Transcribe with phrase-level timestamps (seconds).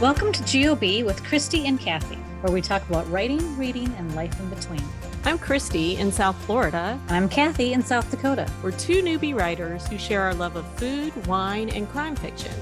[0.00, 4.38] Welcome to GOB with Christy and Kathy, where we talk about writing, reading, and life
[4.38, 4.84] in between.
[5.24, 7.00] I'm Christy in South Florida.
[7.08, 8.48] And I'm Kathy in South Dakota.
[8.62, 12.52] We're two newbie writers who share our love of food, wine, and crime fiction.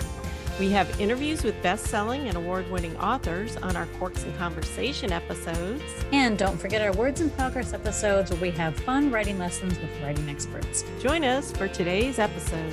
[0.59, 5.13] We have interviews with best selling and award winning authors on our Corks and Conversation
[5.13, 5.83] episodes.
[6.13, 9.91] And don't forget our Words in Progress episodes where we have fun writing lessons with
[10.03, 10.87] writing experts.
[11.01, 12.73] Join us for today's episode.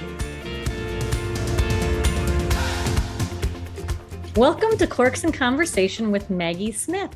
[4.35, 7.15] Welcome to Corks and Conversation with Maggie Smith.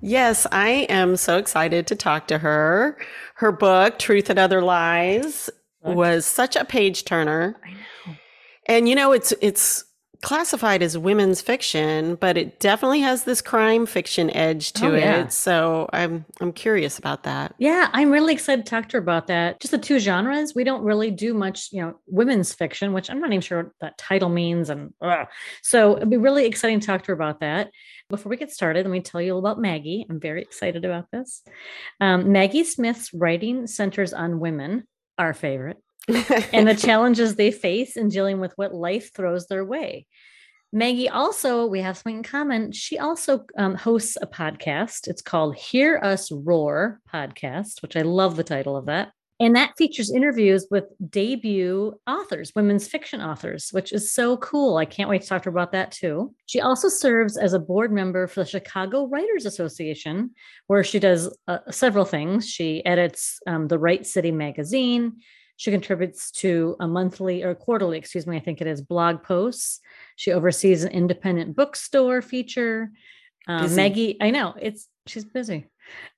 [0.00, 2.98] Yes, I am so excited to talk to her.
[3.34, 5.48] Her book, Truth and Other Lies,
[5.82, 7.54] was such a page turner.
[7.64, 8.16] I know.
[8.66, 9.84] And you know, it's it's
[10.20, 15.20] classified as women's fiction, but it definitely has this crime fiction edge to Oh, yeah.
[15.22, 15.32] it.
[15.32, 17.54] So I'm I'm curious about that.
[17.58, 19.60] Yeah, I'm really excited to talk to her about that.
[19.60, 20.54] Just the two genres.
[20.54, 23.72] We don't really do much, you know, women's fiction, which I'm not even sure what
[23.80, 24.70] that title means.
[24.70, 25.26] And ugh.
[25.62, 27.70] so it'd be really exciting to talk to her about that.
[28.08, 30.06] Before we get started, let me tell you about Maggie.
[30.08, 31.42] I'm very excited about this.
[32.00, 34.84] Um, Maggie Smith's writing centers on women,
[35.18, 35.76] our favorite,
[36.08, 40.06] and the challenges they face in dealing with what life throws their way.
[40.72, 42.72] Maggie also, we have something in common.
[42.72, 45.08] She also um, hosts a podcast.
[45.08, 49.12] It's called Hear Us Roar podcast, which I love the title of that.
[49.40, 54.76] And that features interviews with debut authors, women's fiction authors, which is so cool.
[54.76, 56.34] I can't wait to talk to her about that too.
[56.46, 60.32] She also serves as a board member for the Chicago Writers Association,
[60.66, 62.48] where she does uh, several things.
[62.48, 65.20] She edits um, the Write City magazine.
[65.58, 69.80] She contributes to a monthly or quarterly, excuse me, I think it is, blog posts.
[70.14, 72.92] She oversees an independent bookstore feature.
[73.48, 75.66] Um, Maggie, I know it's she's busy.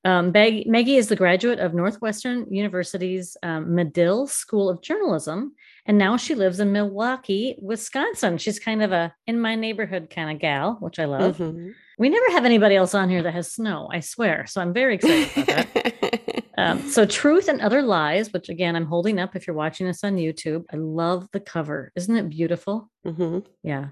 [0.04, 5.54] Um, Mag- Maggie is the graduate of Northwestern University's um, Medill School of Journalism,
[5.86, 8.36] and now she lives in Milwaukee, Wisconsin.
[8.36, 11.38] She's kind of a in my neighborhood kind of gal, which I love.
[11.38, 11.72] Mhm.
[11.98, 14.44] We never have anybody else on here that has snow, I swear.
[14.46, 16.20] So I'm very excited about that.
[16.58, 20.04] Um, so, Truth and Other Lies, which again, I'm holding up if you're watching this
[20.04, 20.64] on YouTube.
[20.72, 21.92] I love the cover.
[21.96, 22.90] Isn't it beautiful?
[23.06, 23.40] Mm-hmm.
[23.62, 23.88] Yeah.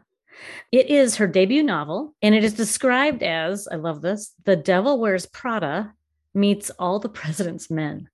[0.70, 5.00] It is her debut novel, and it is described as I love this The Devil
[5.00, 5.92] Wears Prada
[6.34, 8.08] meets all the president's men.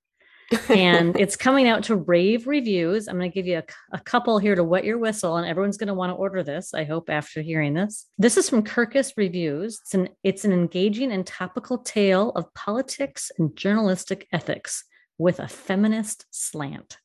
[0.69, 3.09] And it's coming out to rave reviews.
[3.09, 3.63] I'm going to give you
[3.93, 6.75] a couple here to wet your whistle, and everyone's going to want to order this,
[6.75, 8.07] I hope, after hearing this.
[8.19, 9.81] This is from Kirkus Reviews.
[9.83, 14.85] It's an, it's an engaging and topical tale of politics and journalistic ethics
[15.19, 16.99] with a feminist slant.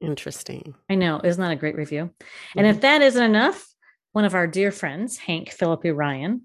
[0.00, 0.74] Interesting.
[0.88, 2.10] I know, isn't that a great review?
[2.56, 2.80] And if mm-hmm.
[2.82, 3.66] that isn't enough,
[4.12, 6.42] one of our dear friends, Hank Phillippi Ryan,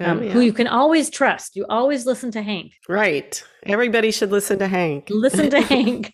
[0.00, 0.30] Oh, um, yeah.
[0.32, 1.56] who you can always trust.
[1.56, 2.72] You always listen to Hank.
[2.88, 3.42] Right.
[3.64, 5.08] Everybody should listen to Hank.
[5.10, 6.12] Listen to Hank.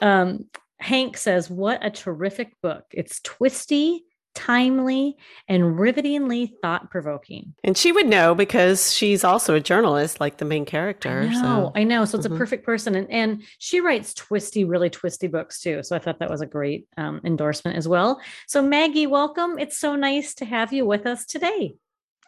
[0.00, 0.46] Um,
[0.78, 2.84] Hank says, What a terrific book.
[2.92, 5.16] It's twisty, timely,
[5.48, 7.54] and rivetingly thought provoking.
[7.64, 11.22] And she would know because she's also a journalist, like the main character.
[11.22, 12.04] I know, So I know.
[12.04, 12.34] So it's Mhm.
[12.34, 12.94] a perfect person.
[12.94, 15.82] And, and she writes twisty, really twisty books too.
[15.82, 18.20] So I thought that was a great um, endorsement as well.
[18.46, 19.58] So, Maggie, welcome.
[19.58, 21.74] It's so nice to have you with us today.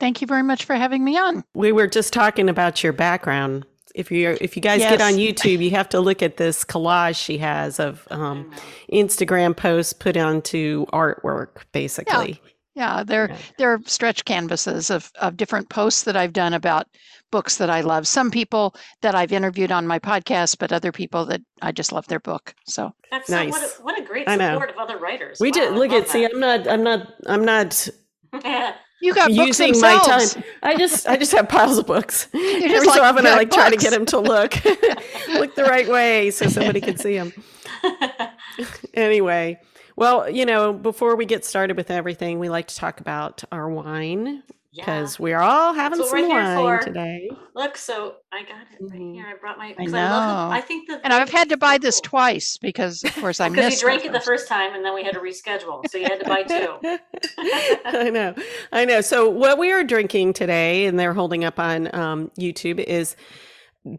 [0.00, 1.44] Thank you very much for having me on.
[1.54, 3.64] we were just talking about your background.
[3.94, 7.16] If you if you guys get on YouTube, you have to look at this collage
[7.16, 8.50] she has of um,
[8.92, 12.40] Instagram posts put onto artwork, basically.
[12.74, 13.36] Yeah, they're Yeah.
[13.56, 16.88] they're stretch canvases of of different posts that I've done about
[17.30, 18.06] books that I love.
[18.08, 22.06] Some people that I've interviewed on my podcast, but other people that I just love
[22.08, 22.52] their book.
[22.66, 25.38] So That's so- what what, a- a, what a great I support of other writers.
[25.40, 26.24] We did look at see.
[26.24, 26.66] I'm not.
[26.66, 27.12] I'm not.
[27.26, 27.88] I'm not
[29.04, 30.42] you got books using my time.
[30.62, 31.06] I just.
[31.06, 32.28] I just have piles of books.
[32.34, 34.54] You're Every just so often, I "Got like try to get them to look
[35.28, 37.32] look the right way so somebody can see them.
[38.94, 39.60] Anyway,
[39.96, 43.68] well, you know, before we get started with everything, we like to talk about our
[43.68, 44.42] wine
[44.74, 46.78] because we're all having That's some we're here wine for.
[46.84, 47.28] today.
[47.54, 49.14] Look, so I got it right Mhm.
[49.14, 49.26] here.
[49.26, 49.74] I brought my.
[49.78, 50.54] I 'cause I, love know.
[50.54, 51.00] I think the.
[51.04, 52.10] And I've had to buy this cool.
[52.10, 54.84] twice because, of course, I Because missed you drank it it the first time and
[54.84, 56.78] then we had to reschedule, so you had to buy two.
[57.84, 58.34] I know,
[58.72, 59.00] I know.
[59.00, 63.16] So what we are drinking today, and they're holding up on um, YouTube, is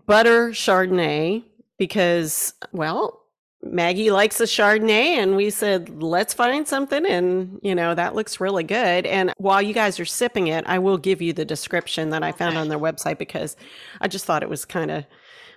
[0.06, 1.44] butter Chardonnay
[1.78, 3.21] because, well,
[3.66, 8.40] Maggie likes a Chardonnay, and we said let's find something, and you know that looks
[8.40, 9.06] really good.
[9.06, 12.32] And while you guys are sipping it, I will give you the description that I
[12.32, 13.58] found on their website because
[14.00, 15.06] I just thought it was kind of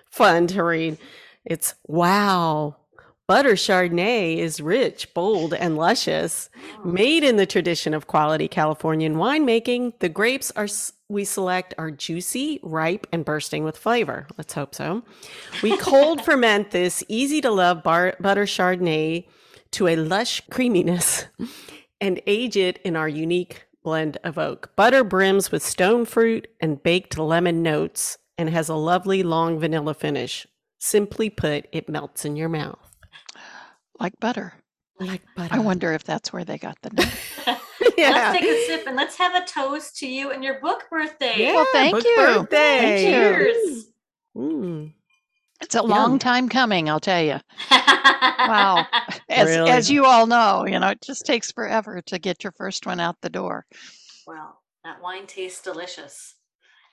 [0.05, 0.97] fun to read.
[1.45, 2.75] It's wow.
[3.27, 6.49] Butter Chardonnay is rich, bold, and luscious.
[6.83, 10.67] Made in the tradition of quality Californian winemaking, the grapes are
[11.09, 14.27] we select are juicy, ripe, and bursting with flavor.
[14.37, 15.03] Let's hope so.
[15.63, 19.27] We cold ferment this easy to love bar- butter Chardonnay
[19.71, 21.25] to a lush creaminess
[21.99, 24.71] and age it in our unique blend of oak.
[24.75, 29.95] Butter brims with stone fruit and baked lemon notes and has a lovely long vanilla
[29.95, 30.47] finish.
[30.77, 32.79] Simply put, it melts in your mouth.
[33.99, 34.53] Like butter.
[34.99, 35.55] Like butter.
[35.55, 37.57] I wonder if that's where they got the name.
[37.97, 38.11] Yeah.
[38.11, 41.33] Let's take a sip and let's have a toast to you and your book birthday.
[41.37, 42.15] Yeah, Well, thank book you.
[42.17, 43.03] Birthday.
[43.03, 43.85] Cheers.
[44.37, 44.93] Mm.
[45.61, 47.39] It's a long time coming, I'll tell you.
[48.39, 48.87] Wow.
[49.29, 49.69] As, Really?
[49.69, 52.99] as you all know, you know, it just takes forever to get your first one
[52.99, 53.65] out the door.
[54.25, 56.35] Well, that wine tastes delicious.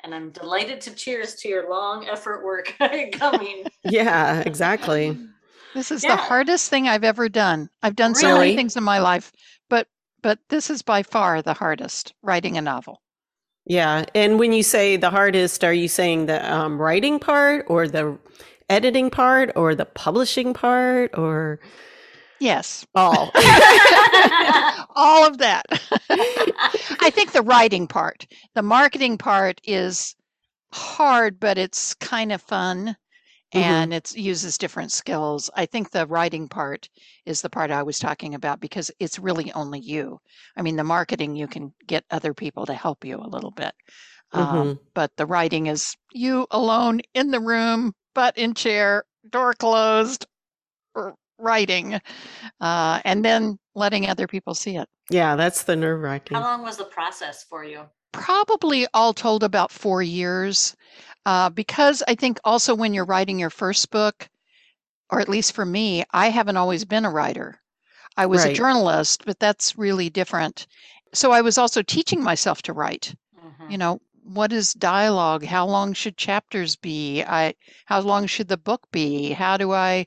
[0.03, 2.75] And I'm delighted to cheers to your long effort work
[3.13, 3.65] coming.
[3.85, 5.17] Yeah, exactly.
[5.75, 6.17] This is Yeah.
[6.17, 7.71] the hardest thing I've ever done.
[7.83, 9.33] I've done so many things in my life,
[10.27, 13.01] but but this is by far the hardest, writing a novel.
[13.65, 14.07] Yeah.
[14.13, 18.19] And when you say the hardest, are you saying the um, writing part or the
[18.69, 21.61] editing part or the publishing part or
[22.41, 22.85] Yes.
[22.97, 23.31] all?
[24.97, 25.65] all of that.
[26.11, 28.27] I think the writing part,
[28.57, 30.17] the marketing part is
[30.73, 32.97] hard, but it's kind of fun
[33.55, 33.61] Mhm.
[33.61, 35.51] and it uses different skills.
[35.55, 36.89] I think the writing part
[37.25, 40.19] is the part I was talking about because it's really only you.
[40.57, 43.73] I mean, the marketing, you can get other people to help you a little bit.
[44.33, 50.27] Um, but the writing is you alone in the room, butt in chair, door closed,
[50.95, 52.01] r- writing,
[52.61, 54.89] uh, and then letting other people see it.
[55.11, 56.37] yeah, that's the nerve wracking.
[56.37, 57.89] How long was the process for you?
[58.13, 60.75] Probably all told about four years,
[61.25, 64.29] uh, because I think also when you're writing your first book,
[65.11, 67.61] or at least for me, I haven't always been a writer.
[68.17, 70.67] I was a journalist, but that's really different.
[71.13, 73.15] So I was also teaching myself to write.
[73.37, 73.71] Mhm.
[73.73, 77.55] you know what is dialogue how long should chapters be i
[77.87, 80.07] how long should the book be how do i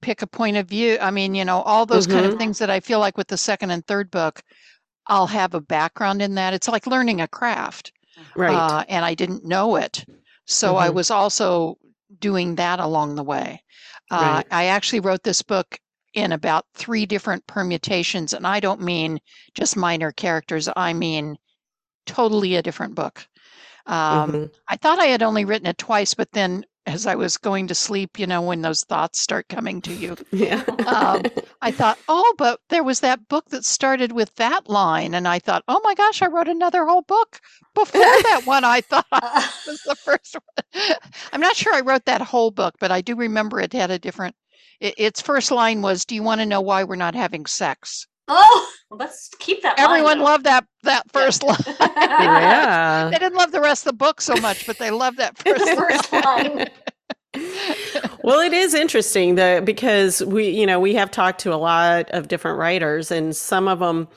[0.00, 2.32] pick a point of view i mean you know all those kind Mhm.
[2.32, 4.42] of things that i feel like with the second and third book
[5.06, 7.92] i'll have a background in that it's like learning a craft
[8.36, 8.52] Right.
[8.54, 10.04] uh, and i didn't know it
[10.46, 10.94] so i Mhm.
[10.94, 11.76] was also
[12.18, 13.62] doing that along the way
[14.10, 14.46] uh, Right.
[14.50, 15.78] i actually wrote this book
[16.14, 19.18] in about three different permutations and i don't mean
[19.54, 21.36] just minor characters i mean
[22.06, 23.26] totally a different book
[23.86, 24.50] um, Mhm.
[24.68, 27.74] I thought I had only written it twice, but then as I was going to
[27.74, 30.64] sleep, you know, when those thoughts start coming to you, Yeah.
[30.86, 31.22] um,
[31.62, 35.14] I thought, oh, but there was that book that started with that line.
[35.14, 37.40] And I thought, oh my gosh, I wrote another whole book
[37.74, 38.64] before that one.
[38.64, 39.06] I thought
[39.66, 40.96] was the first one.
[41.32, 43.98] I'm not sure I wrote that whole book, but I do remember it had a
[43.98, 44.34] different.
[44.80, 48.06] It, its first line was, "Do you want to know why we're not having sex?"
[48.30, 49.78] Oh, let's keep that.
[49.78, 50.24] Everyone though.
[50.24, 51.20] loved that that Yeah.
[51.20, 51.58] first line.
[51.80, 53.10] yeah.
[53.12, 55.74] They didn't love the rest of the book so much, but they loved that first,
[55.76, 56.68] First line.
[58.24, 62.10] well, it is interesting that because we, you know, we have talked to a lot
[62.10, 64.08] of different writers, and some of them,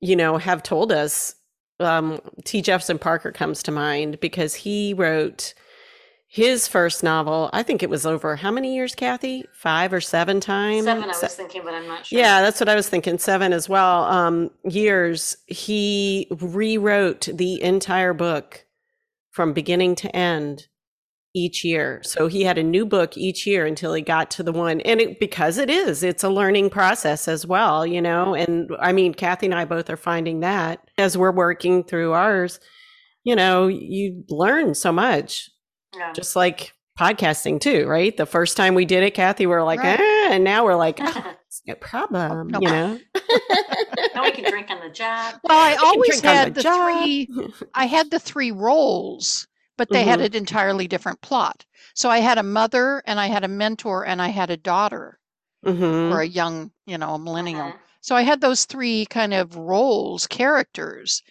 [0.00, 1.34] you know, have told us.
[1.80, 2.62] Um, T.
[2.62, 5.52] Jefferson Parker comes to mind because he wrote
[6.34, 7.50] his first novel.
[7.52, 9.44] I think it was over how many years, Kathy?
[9.52, 10.84] Five or seven times.
[10.84, 12.18] Seven, I Se- was thinking, but I'm not sure.
[12.18, 13.18] Yeah, that's what I was thinking.
[13.18, 14.04] Seven as well.
[14.04, 15.36] Um, years.
[15.46, 18.64] He rewrote the entire book
[19.30, 20.68] from beginning to end
[21.34, 22.00] each year.
[22.02, 24.80] So he had a new book each year until he got to the one.
[24.80, 28.34] And it, because it is, it's a learning process as well, you know.
[28.34, 32.58] And I mean, Kathy and I both are finding that as we're working through ours,
[33.22, 35.50] you know, you learn so much,
[35.94, 36.12] Yeah.
[36.12, 38.16] just like podcasting too, right?
[38.16, 39.98] The first time we did it, Kathy, we are like, Right.
[40.00, 41.34] ah, and now we're like, oh,
[41.66, 42.98] no problem, no you know.
[44.14, 45.34] now we can drink on the job.
[45.44, 47.64] Well, I can always had the the, three.
[47.74, 49.46] I had the three roles,
[49.76, 50.26] but they had Mhm.
[50.26, 51.64] an entirely different plot.
[51.94, 55.18] So I had a mother, and I had a mentor, and I had a daughter,
[55.64, 56.10] Mhm.
[56.12, 57.72] or a young, you know, a millennial.
[57.72, 57.78] Mhm.
[58.00, 61.22] So I had those three kind of roles, characters,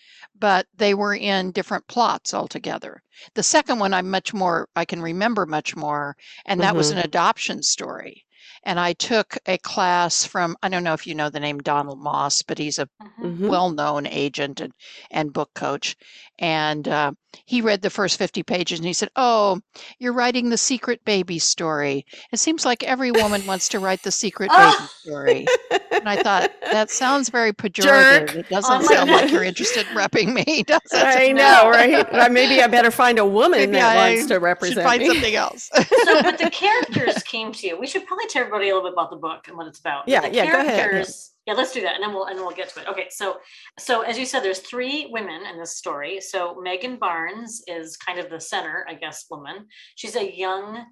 [0.41, 3.01] but they were in different plots altogether.
[3.35, 6.97] The second one I'm much more I can remember much more, and that was Mhm.
[6.97, 8.25] an adoption story.
[8.63, 11.99] And I took a class from I don't know if you know the name Donald
[11.99, 13.39] Maass, but he's a Mhm.
[13.39, 13.47] Mhm.
[13.49, 14.73] well-known agent and,
[15.11, 15.95] and book coach
[16.41, 17.11] and uh,
[17.45, 19.61] he read the first 50 pages and he said oh
[19.99, 24.11] you're writing the secret baby story it seems like every woman wants to write the
[24.11, 24.73] secret Oh.
[24.77, 25.47] baby story
[25.91, 27.83] and i thought that sounds very pejorative
[28.27, 28.35] Jerk.
[28.35, 31.63] it doesn't Oh my sound like you're interested in repping me does it I No.
[31.63, 32.31] know, right?
[32.31, 35.07] Maybe I better find a woman Maybe that I wants to should represent find me.
[35.07, 35.69] something else
[36.03, 37.79] so, but the characters came to you.
[37.79, 40.07] We should probably tell everybody a little bit about the book and what it's about.
[40.07, 41.03] Yeah, the yeah, go ahead, yeah.
[41.47, 42.87] Yeah, let's do that, and then we'll and we'll get to it.
[42.87, 43.37] Okay, so
[43.79, 46.21] so as you said, there's three women in this story.
[46.21, 49.65] So Megan Barnes is kind of the center, I guess, woman.
[49.95, 50.85] She's a young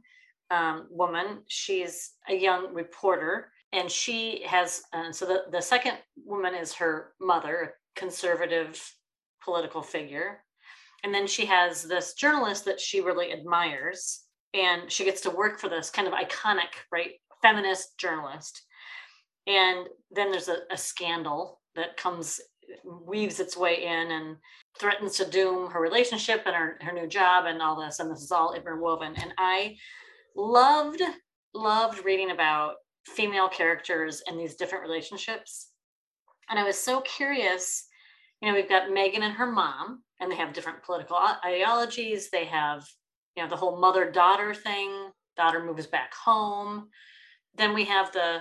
[0.50, 1.44] um, woman.
[1.48, 4.82] She's a young reporter, and she has.
[4.92, 7.56] Uh, so the the second woman is her mother,
[7.96, 8.82] a conservative
[9.44, 10.40] political figure.
[11.04, 14.26] And then she has this journalist that she really admires.
[14.54, 18.64] And she gets to work for this kind of iconic, right, feminist journalist.
[19.48, 22.40] And then there's a, a scandal that comes,
[23.06, 24.38] weaves its way in and
[24.80, 28.00] threatens to doom her relationship and her, her new job and all this.
[28.00, 29.16] And this is all interwoven.
[29.16, 29.76] And I
[30.36, 31.02] loved,
[31.54, 35.72] loved reading about female characters and these different relationships.
[36.50, 37.88] And I was so curious.
[38.42, 42.30] You know, we've got Megan and her mom, and they have different political ideologies.
[42.30, 42.88] They have,
[43.36, 45.12] you know, the whole mother daughter thing.
[45.36, 46.90] Daughter moves back home.
[47.56, 48.40] Then we have the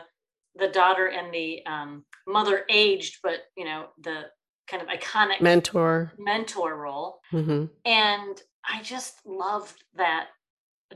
[0.58, 4.24] the daughter and the um, mother aged, but you know, the
[4.68, 7.20] kind of iconic mentor mentor role.
[7.32, 7.66] Mm-hmm.
[7.84, 10.28] And I just loved that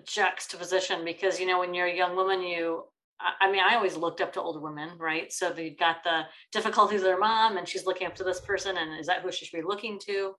[0.04, 2.84] juxtaposition because you know when you're a young woman you
[3.40, 5.32] I mean, I always looked up to older women, right?
[5.32, 8.76] So they've got the difficulties of their mom, and she's looking up to this person,
[8.76, 10.34] and is that who she should be looking to?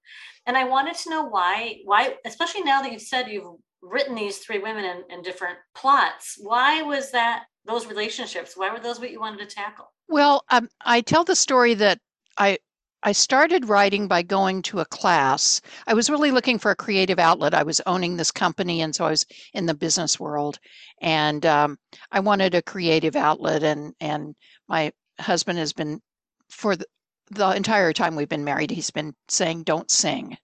[0.46, 4.40] And I wanted to know why, why, especially now that you've said you've written these
[4.40, 8.56] three women in, in different plots, why was that those relationships?
[8.56, 9.92] Why were those what you wanted to tackle?
[10.08, 12.00] Well, um, I tell the story that
[12.38, 12.58] I
[13.06, 15.60] I started writing by going to a class.
[15.88, 17.54] I was really looking for a creative outlet.
[17.54, 20.58] I was owning this company, and so I was in the business world,
[21.02, 21.78] and um,
[22.12, 23.64] I wanted a creative outlet.
[23.64, 24.36] and And
[24.70, 26.02] my husband has been
[26.50, 26.86] for the,
[27.32, 28.72] the entire time we've been married.
[28.72, 30.38] He's been saying, "Don't sing."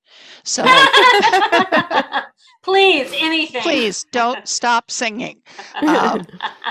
[0.43, 0.63] So
[2.63, 3.61] please, anything.
[3.61, 5.41] Please don't stop singing.
[5.81, 6.25] Um,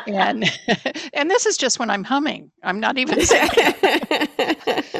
[0.06, 0.44] and
[1.12, 2.50] and this is just when I'm humming.
[2.62, 3.74] I'm not even singing.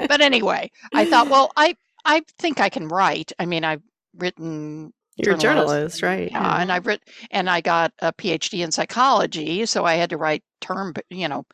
[0.09, 3.33] but anyway, I thought, well, I I think I can write.
[3.39, 3.83] I mean, I've
[4.17, 6.31] written you're a journalist, right?
[6.31, 10.17] Yeah, and I've written, and I got a PhD in psychology, so I had to
[10.17, 11.45] write term, you know,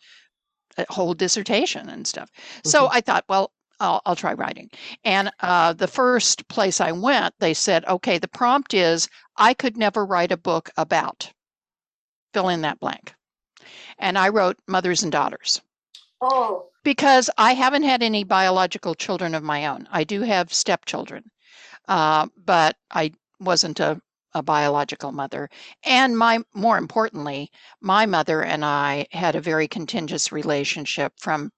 [0.76, 2.30] a whole dissertation and stuff.
[2.30, 2.68] Mm-hmm.
[2.68, 4.70] So I thought, well, I'll, I'll try writing.
[5.04, 9.76] And uh, the first place I went, they said, okay, the prompt is I could
[9.76, 11.32] never write a book about.
[12.32, 13.14] Fill in that blank.
[13.98, 15.60] And I wrote Mothers and Daughters.
[16.20, 16.66] Oh.
[16.82, 19.88] Because I haven't had any biological children of my own.
[19.90, 21.30] I do have stepchildren,
[21.88, 24.00] uh, but I wasn't a,
[24.34, 25.48] a biological mother.
[25.84, 27.50] And my more importantly,
[27.80, 31.50] my mother and I had a very contentious relationship from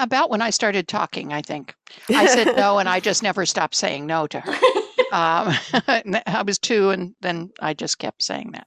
[0.00, 1.74] about when I started talking, I think.
[2.08, 4.52] I said no, and I just never stopped saying no to her.
[5.12, 5.54] Um,
[6.26, 8.66] I was two, and then I just kept saying that.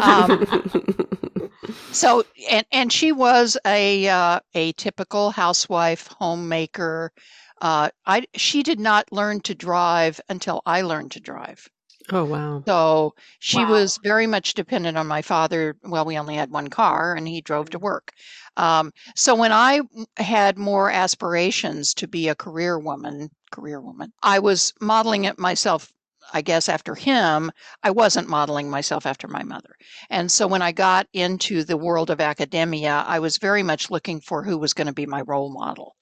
[0.00, 1.50] Um,
[1.92, 7.12] so, and and she was a uh, a typical housewife, homemaker.
[7.60, 11.68] Uh, I she did not learn to drive until I learned to drive.
[12.10, 12.62] Oh, wow.
[12.66, 13.70] So she wow.
[13.70, 15.76] was very much dependent on my father.
[15.82, 18.12] Well, we only had one car and he drove to work.
[18.56, 19.80] Um, so when I
[20.16, 25.92] had more aspirations to be a career woman, career woman, I was modeling it myself
[26.32, 27.50] I guess after him,
[27.82, 29.74] I wasn't modeling myself after my mother.
[30.08, 34.20] And so when I got into the world of academia, I was very much looking
[34.20, 35.96] for who was going to be my role model.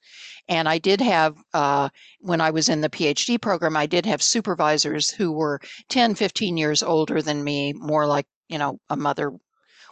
[0.51, 1.89] And I did have, uh,
[2.19, 6.57] when I was in the PhD program, I did have supervisors who were 10, 15
[6.57, 9.33] years older than me, more like, you know, a mother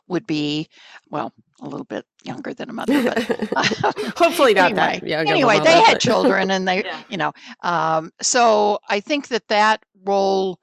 [0.08, 0.68] would be,
[1.10, 3.22] well, a little bit younger than a mother, but
[4.16, 5.28] hopefully not anyway, that young.
[5.28, 7.02] Anyway, they had children and they, yeah.
[7.08, 10.58] you know, um, so I think that that role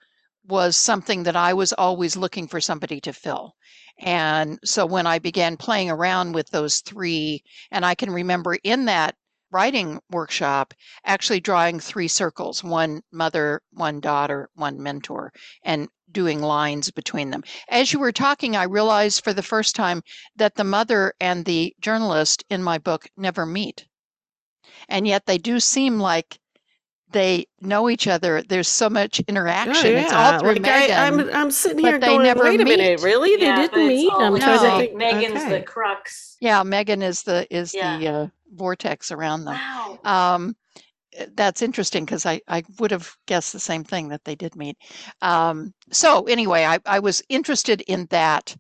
[0.46, 3.56] was something that I was always looking for somebody to fill.
[4.00, 8.86] And so when I began playing around with those three, and I can remember in
[8.86, 9.16] that
[9.56, 10.74] writing workshop
[11.06, 15.32] actually drawing three circles one mother, one daughter, one mentor,
[15.64, 17.42] and doing lines between them.
[17.70, 20.02] As you were talking, I realized for the first time
[20.36, 23.88] that the mother and the journalist in my book never meet.
[24.90, 26.38] And yet they do seem like
[27.12, 28.42] they know each other.
[28.42, 29.88] There's so much interaction.
[29.88, 30.02] Oh, yeah.
[30.02, 30.98] It's all through like Megan.
[30.98, 32.78] I, am I'm, I'm sitting here going, wait a meet.
[32.78, 33.42] minute, really?
[33.42, 34.12] Yeah, they didn't meet?
[34.12, 34.40] I'm no.
[34.40, 34.98] trying to think.
[34.98, 35.60] Megan's okay.
[35.60, 36.36] the crux.
[36.42, 37.98] Yeah, Megan is the is yeah.
[37.98, 39.56] the uh, vortex around them.
[39.56, 40.00] Wow.
[40.04, 40.56] Um,
[41.14, 44.56] eh, that's interesting because I, I would have guessed the same thing that they did
[44.56, 44.78] meet.
[45.22, 48.56] Um, so anyway, I, I was interested in that,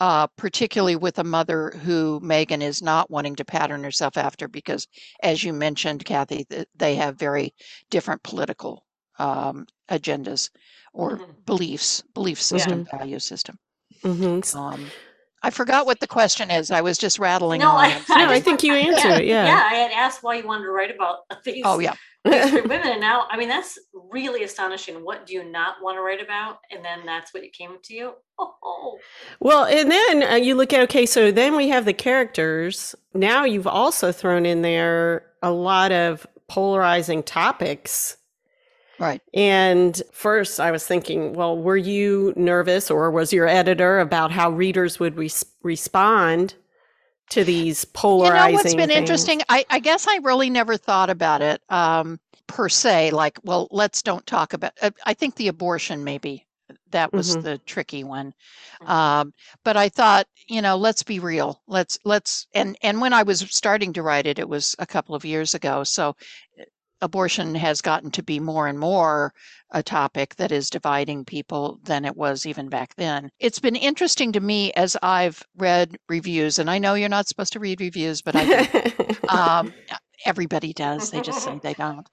[0.00, 4.86] uh, particularly with a mother who Megan is not wanting to pattern herself after because,
[5.22, 7.54] as you mentioned, Kathy, they have very
[7.90, 8.84] different political
[9.18, 10.50] um, agendas
[10.92, 11.32] or mm-hmm.
[11.46, 12.98] beliefs, belief system, yeah.
[12.98, 13.58] value system.
[14.02, 14.58] Mm-hmm.
[14.58, 14.86] Um,
[15.42, 16.70] I forgot what the question is.
[16.70, 17.84] I was just rattling no, on.
[17.84, 19.26] I, I no, I think you answered it.
[19.26, 19.46] Yeah.
[19.46, 21.62] Yeah, I had asked why you wanted to write about these.
[21.64, 21.94] Oh yeah.
[22.24, 23.78] these women, and now I mean that's
[24.10, 24.96] really astonishing.
[24.96, 26.58] What do you not want to write about?
[26.70, 28.12] And then that's what it came to you.
[28.38, 28.98] Oh.
[29.40, 32.94] Well, and then uh, you look at okay, so then we have the characters.
[33.14, 38.16] Now you've also thrown in there a lot of polarizing topics
[39.00, 39.22] Right.
[39.34, 44.50] And first, I was thinking, well, were you nervous or was your editor about how
[44.50, 46.54] readers would res- respond
[47.30, 48.36] to these polarizing?
[48.46, 48.98] You know what's been things?
[48.98, 49.42] interesting?
[49.48, 53.12] I, I guess I really never thought about it um, per se.
[53.12, 54.72] Like, well, let's don't talk about.
[54.82, 56.46] Uh, I think the abortion maybe
[56.92, 57.42] that was Mhm.
[57.42, 58.34] the tricky one.
[58.86, 59.32] Um,
[59.64, 61.62] but I thought, you know, let's be real.
[61.68, 65.14] Let's let's and and when I was starting to write it, it was a couple
[65.14, 65.84] of years ago.
[65.84, 66.16] So
[67.02, 69.32] abortion has gotten to be more and more
[69.72, 73.30] a topic that is dividing people than it was even back then.
[73.38, 77.52] It's been interesting to me as I've read reviews, and I know you're not supposed
[77.54, 79.72] to read reviews, but I um,
[80.26, 81.10] everybody does.
[81.10, 82.06] They just say they don't.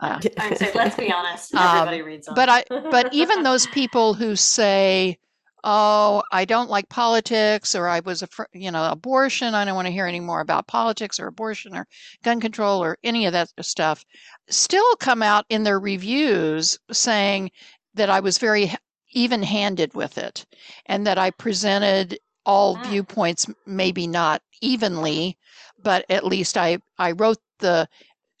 [0.00, 1.54] Uh, I'd say, let's be honest.
[1.54, 2.34] Um, Everybody reads them.
[2.34, 5.18] but I but even those people who say,
[5.64, 9.86] "Oh, I don't like politics," or "I was a you know abortion," I don't want
[9.86, 11.86] to hear any more about politics or abortion or
[12.22, 14.04] gun control or any of that stuff,
[14.48, 17.50] still come out in their reviews saying
[17.94, 18.72] that I was very
[19.12, 20.44] even-handed with it,
[20.86, 22.86] and that I presented all Mm.
[22.90, 25.38] viewpoints, maybe not evenly,
[25.82, 27.88] but at least I I wrote the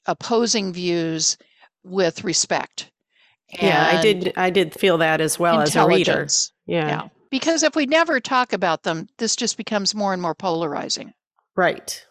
[0.06, 1.38] opposing views
[1.84, 2.90] with respect.
[3.60, 4.32] yeah, I did.
[4.36, 6.26] I did feel that as well as a reader.
[6.66, 7.08] Yeah, Yeah.
[7.34, 11.14] Because if we never talk about them, this just becomes more and more polarizing.
[11.56, 12.06] right.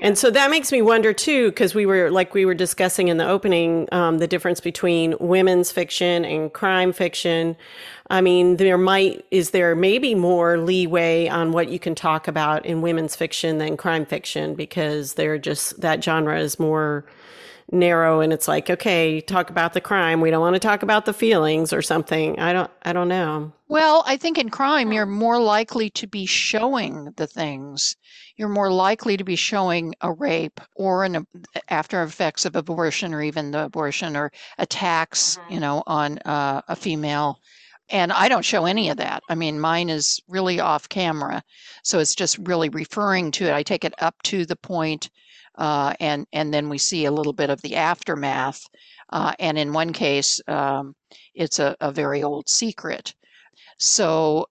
[0.00, 3.16] And so that makes me wonder too, because we were like we were discussing in
[3.16, 7.56] the opening, um, the difference between women's fiction and crime fiction.
[8.08, 12.64] I mean, there might is there maybe more leeway on what you can talk about
[12.64, 17.04] in women's fiction than crime fiction because they're just that genre is more
[17.70, 21.04] narrow and it's like okay talk about the crime we don't want to talk about
[21.04, 25.04] the feelings or something i don't i don't know Well, I think in crime, you're
[25.04, 27.94] more likely to be showing the things.
[28.38, 31.26] You're more likely to be showing a rape or an
[31.68, 35.52] after effects of abortion or even the abortion or attacks, Mhm.
[35.52, 37.38] you know, on uh, a female.
[37.90, 39.22] And I don't show any of that.
[39.28, 41.42] I mean, mine is really off camera.
[41.82, 43.52] So it's just really referring to it.
[43.54, 45.10] I take it up to the point,
[45.58, 48.62] uh, and, and then we see a little bit of the aftermath.
[49.10, 50.94] Uh, and in one case, um,
[51.34, 53.14] it's a, a very old secret.
[53.78, 54.46] So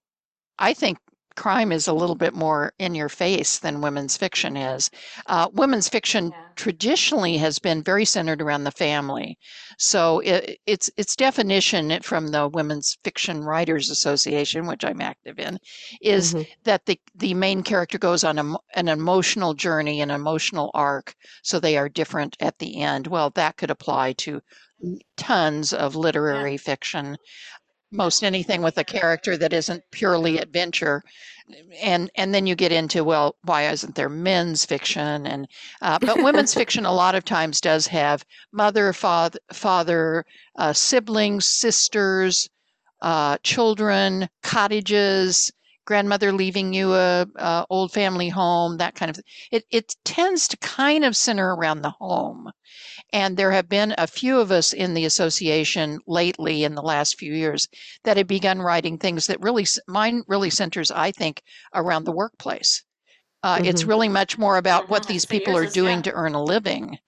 [0.59, 0.97] I think
[1.37, 4.89] crime is a little bit more in your face than women's fiction is.
[5.27, 6.41] Uh, women's fiction Yeah.
[6.57, 9.37] traditionally has been very centered around the family.
[9.79, 15.59] So it, its its definition from the Women's Fiction Writers Association, which I'm active in,
[16.01, 16.47] is Mhm.
[16.65, 21.59] that the the main character goes on a, an emotional journey, an emotional arc, so
[21.59, 23.07] they are different at the end.
[23.07, 24.41] Well, that could apply to
[25.17, 27.17] tons of literary fiction
[27.91, 31.03] most anything with a character that isn't purely adventure.
[31.81, 35.25] And and then you get into well why isn't there men's fiction?
[35.25, 35.47] And
[35.81, 40.25] uh, but women's fiction a lot of times does have mother father father
[40.57, 42.49] uh, siblings sisters
[43.01, 45.51] uh, children cottages
[45.87, 49.17] grandmother leaving you a, a old family home that kind of
[49.51, 52.51] it it tends to kind of center around the home
[53.13, 57.17] and there have been a few of us in the association lately in the last
[57.17, 57.67] few years
[58.03, 61.41] that have begun writing things that really, mine really centers, I think,
[61.73, 62.83] around the workplace.
[63.43, 63.87] Uh, It's Mhm.
[63.87, 65.07] really much more about what Mhm.
[65.07, 66.01] these So people are is- doing yeah.
[66.03, 66.99] to earn a living.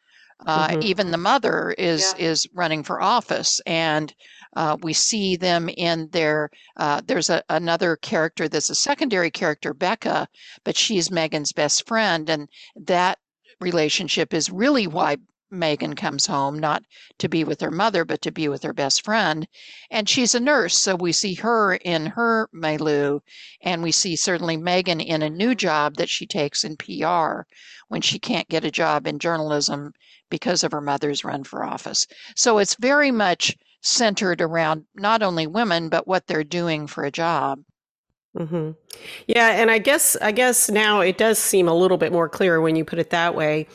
[0.45, 0.83] Uh, Mhm.
[0.83, 2.29] Even the mother is Yeah.
[2.29, 4.13] is running for office, and
[4.55, 6.49] uh, we see them in their.
[6.77, 10.27] Uh, there's a, another character that's a secondary character, Becca,
[10.63, 13.19] but she's Megan's best friend, and that
[13.59, 15.17] relationship is really why
[15.51, 16.83] Megan comes home, not
[17.17, 19.47] to be with her mother, but to be with her best friend.
[19.89, 23.19] And she's a nurse, so we see her in her milieu,
[23.61, 27.41] and we see certainly Megan in a new job that she takes in PR
[27.87, 29.93] when she can't get a job in journalism
[30.29, 32.05] because of her mother's run for office.
[32.35, 37.11] So it's very much centered around not only women, but what they're doing for a
[37.11, 37.61] job.
[38.37, 38.71] hmm
[39.27, 42.61] Yeah, and I guess I guess now it does seem a little bit more clear
[42.61, 43.67] when you put it that way.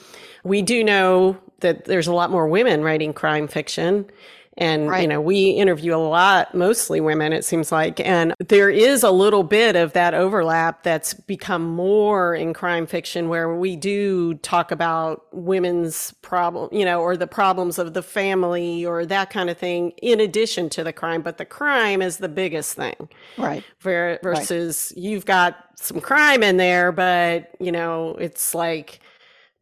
[0.44, 4.10] We do know that there's a lot more women writing crime fiction.
[4.56, 7.98] And, you know, we interview a lot, mostly women, it seems like.
[8.00, 13.28] And there is a little bit of that overlap that's become more in crime fiction
[13.28, 18.86] where we do talk about women's problem, you know, or the problems of the family
[18.86, 21.22] or that kind of thing in addition to the crime.
[21.22, 23.64] But the crime is the biggest thing Right.
[23.80, 29.00] ver- versus you've got some crime in there, but you know, it's like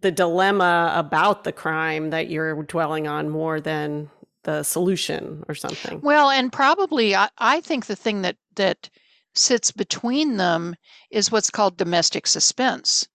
[0.02, 4.10] the dilemma about the crime that you're dwelling on more than
[4.44, 6.00] the solution or something.
[6.00, 8.90] Well, and probably I, I think the thing that that
[9.34, 10.74] sits between them
[11.10, 13.08] is what's called domestic suspense.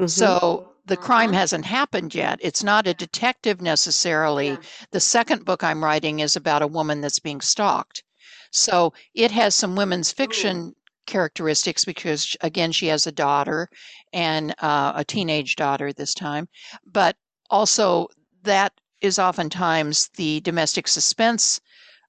[0.00, 0.08] Mhm.
[0.08, 1.34] So the crime Mhm.
[1.34, 2.38] hasn't happened yet.
[2.42, 4.48] It's not a detective necessarily.
[4.48, 4.56] Yeah.
[4.92, 8.02] The second book I'm writing is about a woman that's being stalked.
[8.50, 10.74] So it has some women's fiction
[11.06, 13.68] characteristics because, again, she has a daughter
[14.12, 16.48] and uh, a teenage daughter this time.
[16.86, 17.16] But
[17.50, 18.08] also,
[18.42, 21.60] that is oftentimes the domestic suspense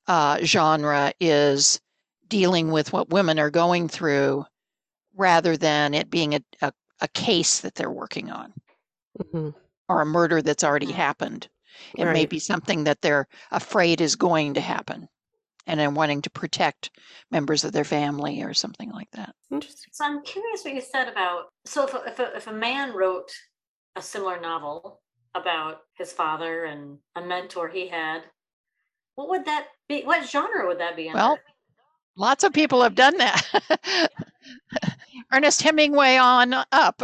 [0.08, 1.80] uh, genre is
[2.28, 4.46] dealing with what women are going through
[5.16, 6.72] rather than it being a, a,
[7.02, 8.54] a case that they're working on
[9.32, 9.50] hmm
[9.88, 10.96] or a murder that's already Mhm.
[10.96, 11.48] happened.
[11.96, 15.08] It may be something that they're afraid is going to happen
[15.68, 16.90] and then wanting to protect
[17.32, 19.36] members of their family or something like that.
[19.52, 19.92] Interesting.
[19.94, 22.94] So I'm curious what you said about so if a, if a, if a man
[22.94, 23.32] wrote
[23.96, 25.02] a similar novel
[25.36, 28.24] about his father and a mentor he had,
[29.16, 30.04] what would that be?
[30.04, 31.20] What genre would that be under?
[31.20, 31.40] Well,
[32.18, 34.10] lots of people have done that.
[35.34, 37.02] Ernest Hemingway on up.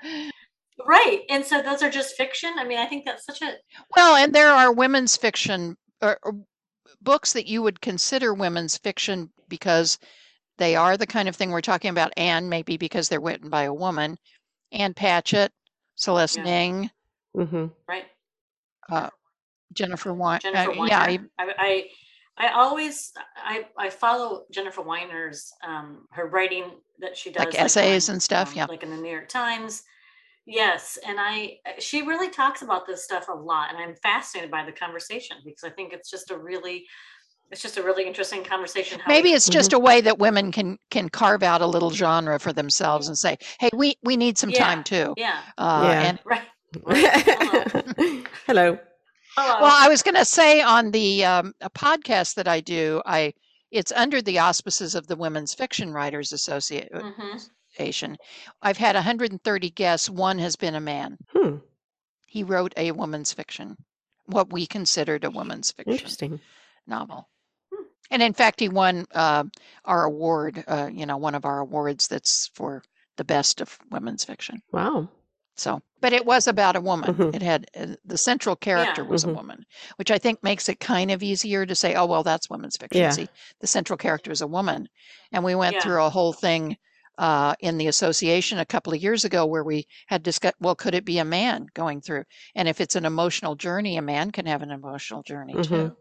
[0.86, 1.22] right.
[1.28, 2.52] And so those are just fiction.
[2.56, 3.54] I mean, I think that's such a
[3.96, 6.34] well, and there are women's fiction or, or
[7.02, 9.98] books that you would consider women's fiction because
[10.58, 13.64] they are the kind of thing we're talking about, and maybe because they're written by
[13.64, 14.18] a woman.
[14.72, 15.52] Ann Patchett,
[15.94, 16.46] Celeste Yeah.
[16.46, 16.90] Ng,
[17.44, 18.04] hmm right.
[18.90, 19.10] uh,
[19.72, 20.40] Jennifer Weiner.
[20.40, 21.84] Jennifer uh, yeah, I, I
[22.38, 26.64] I always I I follow Jennifer Weiner's um her writing
[27.00, 28.66] that she does Like essays on, and stuff, um, yeah.
[28.68, 29.82] like in the New York Times.
[30.46, 34.64] Yes, and I she really talks about this stuff a lot, and I'm fascinated by
[34.64, 36.86] the conversation because I think it's just a really
[37.50, 38.98] it's just a really interesting conversation.
[39.00, 41.90] how maybe we- it's just a way that women can can carve out a little
[41.90, 44.64] genre for themselves and say, "Hey, we we need some Yeah.
[44.64, 46.02] time too." yeah Uh, Yeah.
[46.02, 46.42] And right.
[46.74, 46.94] Hello.
[48.46, 48.78] Hello.
[49.36, 49.60] Hello.
[49.60, 53.32] well, I was going to say on the um, a podcast that I do, I
[53.70, 57.34] it's under the auspices of the Women's Fiction Writers Associ- Mhm.
[57.70, 58.16] Association.
[58.62, 60.08] I've had 130 guests.
[60.10, 61.18] One has been a man.
[61.34, 61.56] Hmm.
[62.26, 63.76] He wrote a woman's fiction,
[64.26, 66.40] what we considered a woman's fiction Interesting.
[66.86, 67.28] novel.
[67.72, 67.84] Hmm.
[68.10, 69.44] And in fact, he won uh,
[69.84, 72.82] our award, uh, you know, one of our awards that's for
[73.16, 74.60] the best of women's fiction.
[74.72, 75.08] Wow.
[75.58, 77.12] So, but it was about a woman.
[77.12, 77.32] Mhm.
[77.32, 79.30] It had uh, the central character was Mhm.
[79.32, 79.64] a woman,
[79.96, 83.02] which I think makes it kind of easier to say, oh, well, that's women's fiction.
[83.02, 83.10] Yeah.
[83.10, 83.26] See,
[83.60, 84.88] the central character is a woman.
[85.32, 85.82] And we went Yeah.
[85.82, 86.76] through a whole thing
[87.18, 90.94] uh, in the association a couple of years ago where we had discussed, well, could
[90.94, 92.24] it be a man going through?
[92.54, 95.60] And if it's an emotional journey, a man can have an emotional journey Mhm.
[95.60, 95.96] too.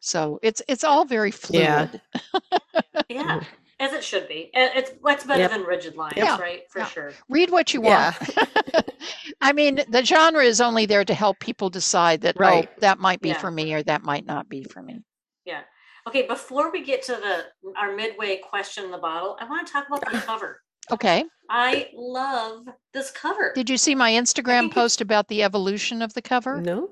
[0.00, 1.86] So it's it's all very Yeah.
[1.86, 2.00] fluid.
[3.08, 3.40] Yeah,
[3.80, 4.50] as it should be.
[4.54, 5.50] It's what's better Yep.
[5.50, 6.38] than rigid lines, Yeah.
[6.40, 6.62] right?
[6.70, 6.86] For Yeah.
[6.86, 7.12] sure.
[7.28, 8.12] Read what you Yeah.
[8.18, 8.90] want.
[9.40, 12.68] I mean, the genre is only there to help people decide that, oh, Right.
[12.70, 13.38] oh, that might be Yeah.
[13.38, 15.00] for me or that might not be for me.
[15.44, 15.62] Yeah.
[16.06, 19.72] Okay, before we get to the our midway question in the bottle, I want to
[19.72, 20.60] talk about the cover.
[20.90, 21.24] Okay.
[21.48, 23.52] I love this cover.
[23.54, 26.60] Did you see my Instagram post about the evolution of the cover?
[26.60, 26.90] No.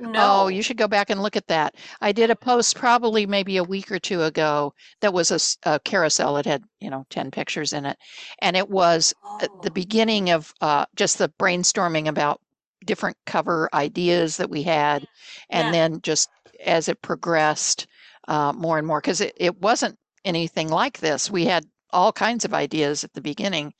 [0.00, 0.30] No.
[0.32, 1.76] Oh, you should go back and look at that.
[2.00, 5.58] I did a post probably maybe a week or two ago that was a, s-
[5.64, 6.36] a carousel.
[6.36, 7.96] It had, you know, 10 pictures in it.
[8.40, 9.14] And it was
[9.62, 12.40] the Oh, beginning of uh, just the brainstorming about
[12.84, 15.06] different cover ideas that we had.
[15.50, 15.74] And Yeah.
[15.74, 16.30] then just
[16.64, 17.86] as it progressed
[18.28, 21.30] uh, more and more, because it, it wasn't anything like this.
[21.30, 23.72] We had all kinds of ideas at the beginning.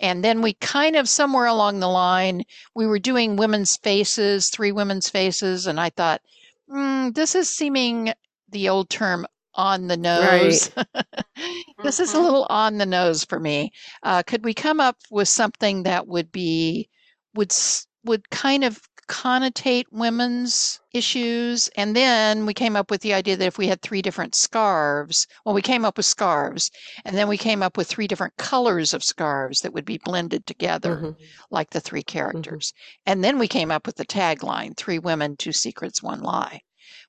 [0.00, 4.72] And then we kind of somewhere along the line, we were doing women's faces, three
[4.72, 5.66] women's faces.
[5.66, 6.20] And I thought,
[6.70, 8.12] mm, this is seeming
[8.48, 10.70] the old term on the nose.
[11.82, 12.24] this is a Mhm.
[12.24, 13.72] little on the nose for me.
[14.02, 16.88] Uh, could we come up with something that would be
[17.34, 17.52] would
[18.04, 23.46] would kind of connotate women's issues and then we came up with the idea that
[23.46, 26.70] if we had three different scarves well we came up with scarves
[27.04, 30.46] and then we came up with three different colors of scarves that would be blended
[30.46, 31.16] together Mhm.
[31.50, 32.72] like the three characters
[33.06, 36.60] and then we came up with the tagline three women two secrets one lie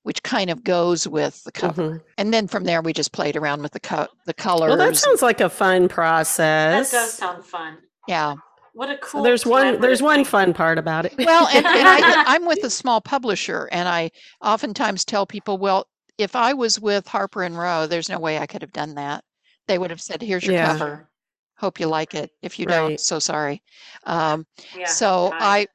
[0.03, 2.01] which kind of goes with the cover Mhm.
[2.17, 4.95] and then from there we just played around with the co- the colors Well, that
[4.97, 6.91] sounds like a fun process.
[6.91, 7.77] that does sound fun.
[8.07, 8.35] yeah
[8.75, 9.23] What a So cool.
[9.23, 9.79] there's one.
[9.79, 11.13] There's collaborative one fun part about it.
[11.17, 14.11] well and, and I, i'm with a small publisher and i
[14.41, 18.45] oftentimes tell people well if i was with harper and row there's no way i
[18.45, 19.23] could have done that
[19.67, 20.67] they would have said here's your Yeah.
[20.73, 21.09] cover
[21.57, 23.63] hope you like it if you don't so sorry
[24.05, 24.45] um,
[24.77, 24.87] Yeah.
[24.87, 25.67] so I-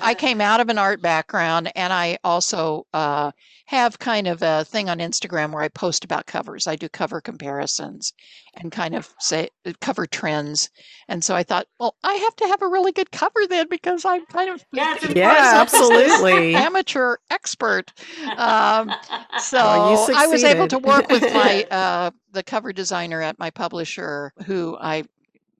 [0.00, 3.32] I came out of an art background and I also uh,
[3.66, 6.66] have kind of a thing on Instagram where I post about covers.
[6.66, 8.12] I do cover comparisons
[8.54, 10.68] and kind of say uh, cover trends.
[11.08, 14.04] And so I thought, well, I have to have a really good cover then because
[14.04, 16.54] I'm kind of Yeah, Yeah, absolutely.
[16.54, 17.90] amateur expert.
[18.36, 18.92] Um,
[19.38, 23.50] so Oh, I was able to work with my uh, the cover designer at my
[23.50, 25.04] publisher, who I,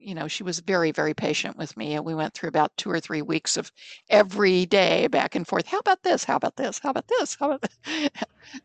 [0.04, 1.94] you know, she was very, very patient with me.
[1.94, 3.72] And we went through about two or three weeks of
[4.10, 5.66] every day back and forth.
[5.66, 6.24] How about this?
[6.24, 6.78] How about this?
[6.78, 7.36] How about this?
[7.38, 8.10] How about this?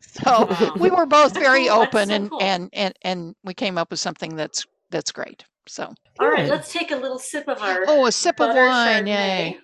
[0.00, 0.72] so Wow.
[0.78, 1.80] we were both very cool.
[1.80, 2.42] Open so and, cool.
[2.42, 5.44] and and and we came up with something that's that's great.
[5.66, 6.50] So All right, Good.
[6.50, 9.06] let's take a little sip of our oh, a sip of wine, Chardonnay.
[9.06, 9.58] yay!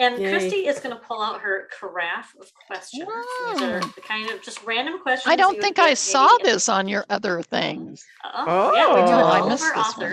[0.00, 0.28] And Yay.
[0.30, 3.06] Christy is going to pull out her carafe of questions.
[3.06, 3.94] These are Mm.
[3.94, 5.30] the kind of just random questions.
[5.32, 8.04] I don't think I saw this on your other things.
[8.24, 9.18] Oh, yeah, we do Oh.
[9.20, 10.06] it I all of missed our this one.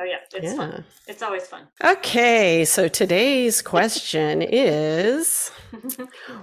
[0.00, 0.10] Authors.
[0.34, 0.84] Oh yeah, it's fun.
[1.06, 1.66] It's always fun.
[1.82, 5.50] Okay, so today's question is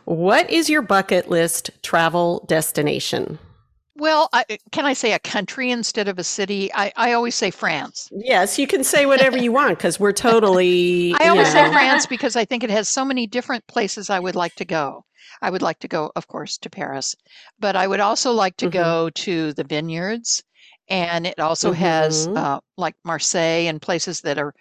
[0.06, 3.40] What is your bucket list travel destination?
[4.00, 6.72] Well, I, can I say a country instead of a city?
[6.76, 8.08] I, I always say France.
[8.12, 11.16] Yes, you can say whatever you want because we're totally.
[11.20, 14.20] I you always say France because I think it has so many different places I
[14.20, 15.04] would like to go.
[15.42, 17.16] I would like to go, of course, to Paris,
[17.60, 18.72] but I would also like to Mhm.
[18.72, 20.44] go to the vineyards.
[20.90, 22.36] And it also has Mhm.
[22.36, 24.54] uh, like Marseille and places that are,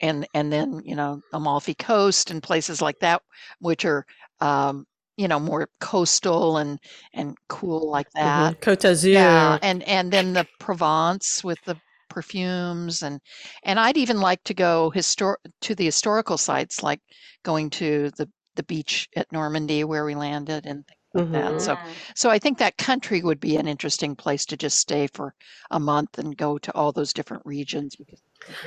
[0.00, 3.22] and, and then you know Amalfi Coast and places like that,
[3.60, 4.06] which are
[4.40, 4.86] um,
[5.16, 6.78] you know more coastal and
[7.12, 8.54] and cool like that.
[8.54, 9.12] mhm, Côte d'Azur.
[9.12, 13.20] Yeah, and and then the Provence with the perfumes and
[13.64, 17.00] and I'd even like to go histor- to the historical sites like
[17.42, 21.60] going to the the beach at Normandy where we landed and things like that.
[21.60, 21.80] So Mm.
[22.14, 25.34] so I think that country would be an interesting place to just stay for
[25.70, 28.20] a month and go to all those different regions because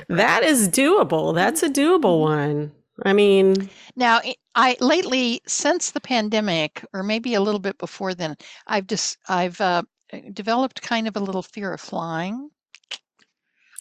[0.08, 1.34] That is doable.
[1.34, 2.72] That's a doable one.
[3.04, 8.14] I mean, Now, I- I lately, since the pandemic, or maybe a little bit before
[8.14, 9.82] then, I've just I've uh,
[10.32, 12.50] developed kind of a little fear of flying.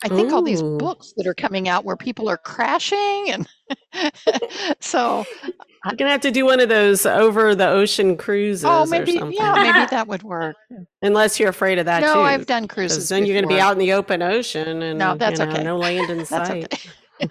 [0.04, 3.48] I think all these books that are coming out where people are crashing, and
[4.80, 5.26] so
[5.84, 8.86] I'm going to have to do one of those over the ocean cruises oh, or
[8.88, 9.38] maybe something.
[9.38, 10.56] yeah, maybe that would work.
[11.02, 12.20] Unless you're afraid of that no, too.
[12.22, 13.10] I've done cruises.
[13.10, 15.52] then you're going to be out in the open ocean and No, that's you know,
[15.52, 15.64] okay.
[15.64, 16.74] no land in That's sight.
[17.22, 17.30] okay.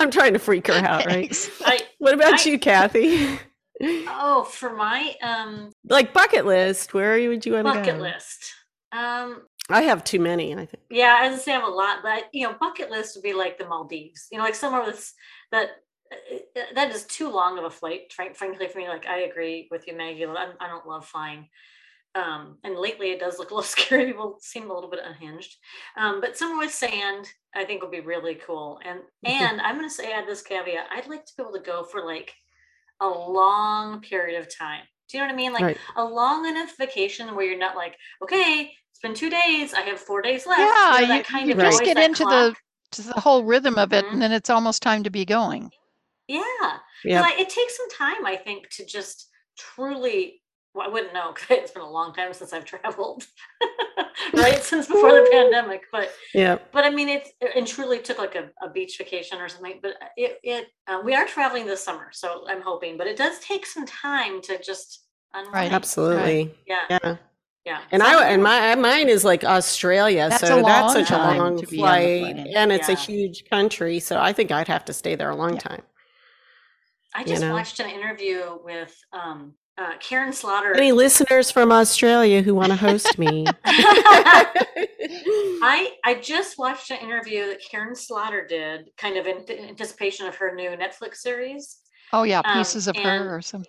[0.00, 1.50] I'm trying to freak her out, right?
[1.64, 3.38] I, What about I- you, Kathy?
[3.82, 7.78] oh, for my um like bucket list, where would you want to go?
[7.80, 8.52] bucket list.
[8.92, 10.82] Um, I have too many, and I think.
[10.90, 13.58] yeah, I say, I have a lot, but you know, bucket list would be like
[13.58, 14.26] the Maldives.
[14.30, 15.14] You know, like somewhere that's
[15.52, 15.70] that
[16.12, 18.12] uh, that is too long of a flight.
[18.12, 20.26] Frankly, for me, like I agree with you, Maggie.
[20.26, 21.48] I, I don't love flying.
[22.16, 24.06] Um, and lately it does look a little scary.
[24.06, 25.56] People seem a little bit unhinged.
[25.96, 28.80] Um, but somewhere with sand, I think would be really cool.
[28.84, 30.86] And and I'm gonna say add this caveat.
[30.90, 32.34] I'd like to be able to go for like
[33.00, 34.82] a long period of time.
[35.08, 35.52] Do you know what I mean?
[35.52, 35.78] Like right.
[35.96, 39.72] a long enough vacation where you're not like, okay, it's been two days.
[39.74, 40.60] I have four days left.
[40.60, 42.54] Yeah, You know, you, kind you of just get into clock.
[42.54, 42.56] the
[42.92, 44.12] to the whole rhythm of it, Mhm.
[44.14, 45.70] and then it's almost time to be going.
[46.28, 46.42] Yeah.
[47.04, 47.22] Yeah.
[47.22, 50.42] But it takes some time, I think, to just truly.
[50.74, 53.26] Well, I wouldn't know because it's been a long time since I've traveled,
[54.34, 54.62] right?
[54.62, 55.82] Since before the pandemic.
[55.90, 56.58] But Yeah.
[56.72, 59.80] but I mean, it's and truly took like a, a beach vacation or something.
[59.82, 62.96] But it it uh, we are traveling this summer, so I'm hoping.
[62.96, 65.72] But it does take some time to just unwind.
[65.72, 66.54] Absolutely.
[66.66, 66.86] Yeah.
[66.90, 67.16] Yeah.
[67.66, 67.80] Yeah.
[67.90, 71.10] And So I and my mine is like Australia, That's so a that's long such
[71.10, 72.56] a time long to be on the flight, plane.
[72.56, 72.98] and it's a Yeah.
[72.98, 74.00] huge country.
[74.00, 75.60] So I think I'd have to stay there a long Yeah.
[75.60, 75.82] time.
[77.14, 77.52] I you just know?
[77.52, 80.72] watched an interview with um, uh, Karin Slaughter.
[80.74, 83.46] Any listeners from Australia who want to host me?
[85.62, 90.26] I I just watched an interview that Karin Slaughter did, kind of in, in anticipation
[90.26, 91.78] of her new Netflix series.
[92.12, 93.64] Oh yeah, Um, pieces of and- her or some.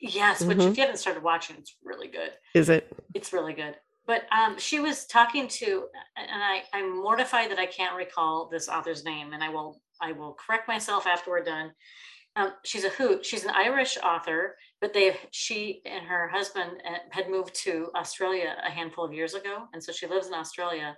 [0.00, 0.70] Yes, which Mhm.
[0.70, 2.32] if you haven't started watching, it's really good.
[2.54, 2.90] is it?
[3.14, 3.76] It's really good.
[4.06, 8.68] But um, she was talking to, and I, I'm mortified that I can't recall this
[8.68, 11.72] author's name, and I will I will correct myself after we're done.
[12.34, 13.24] Um, she's a hoot.
[13.26, 18.56] She's an Irish author, but they she and her husband uh, had moved to Australia
[18.66, 20.96] a handful of years ago, and so she lives in Australia.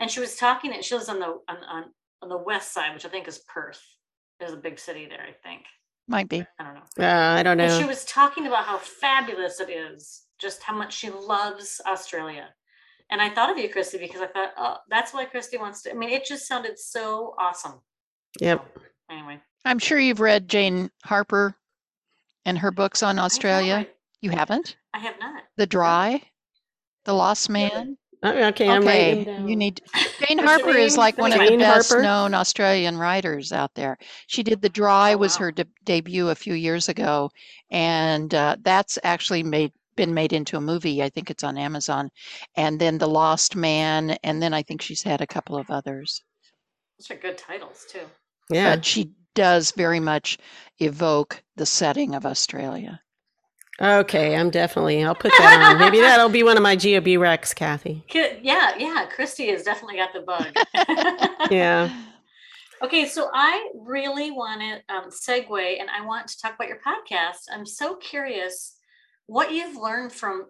[0.00, 0.72] And she was talking.
[0.72, 1.84] And she lives on the on, on,
[2.22, 3.80] on the west side, which I think is Perth.
[4.40, 5.22] There's a big city there.
[5.22, 5.62] I think.
[6.10, 6.44] Might be.
[6.58, 7.04] I don't know.
[7.04, 10.92] Uh, I don't And she was talking about how fabulous it is, just how much
[10.92, 12.48] she loves Australia.
[13.12, 15.92] And I thought of you, Christy, because I thought, oh, that's why Christy wants to.
[15.92, 17.80] I mean, it just sounded so awesome.
[18.40, 18.78] Yep.
[19.08, 21.54] Anyway, I'm sure you've read Jane Harper
[22.44, 23.74] and her books on I Australia.
[23.76, 23.88] I,
[24.20, 24.76] You haven't?
[24.92, 25.44] I have not.
[25.56, 26.22] The Dry,
[27.04, 27.96] The Lost Man.
[28.22, 29.48] Oh, okay, I'm writing Okay, down.
[29.48, 29.80] you need.
[30.28, 32.02] Jane Harper is like one of the Jane best Harper?
[32.02, 33.96] known Australian writers out there.
[34.26, 37.30] She did The Dry Oh, was her de- debut a few years ago,
[37.70, 41.02] and uh, that's actually made been made into a movie.
[41.02, 42.10] I think it's on Amazon.
[42.56, 46.22] And then The Lost Man, and then I think she's had a couple of others.
[46.98, 48.00] Those are good titles too.
[48.50, 48.76] Yeah.
[48.76, 50.38] But she does very much
[50.78, 53.00] evoke the setting of Australia.
[53.80, 55.02] Okay, I'm definitely.
[55.02, 55.78] I'll put that on.
[55.78, 58.04] Maybe that'll be one of my GOB Rex, Kathy.
[58.12, 59.06] Yeah, yeah.
[59.06, 60.54] Christy has definitely got the bug.
[61.50, 61.90] Yeah.
[62.82, 66.78] Okay, so I really want to um, segue and I want to talk about your
[66.78, 67.40] podcast.
[67.52, 68.76] I'm so curious
[69.26, 70.46] what you've learned from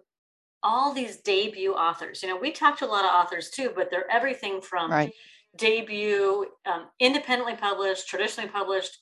[0.63, 2.23] all these debut authors.
[2.23, 5.11] You know, we talk to a lot of authors too, but they're everything from Right.
[5.57, 8.97] debut, um, independently published, traditionally published,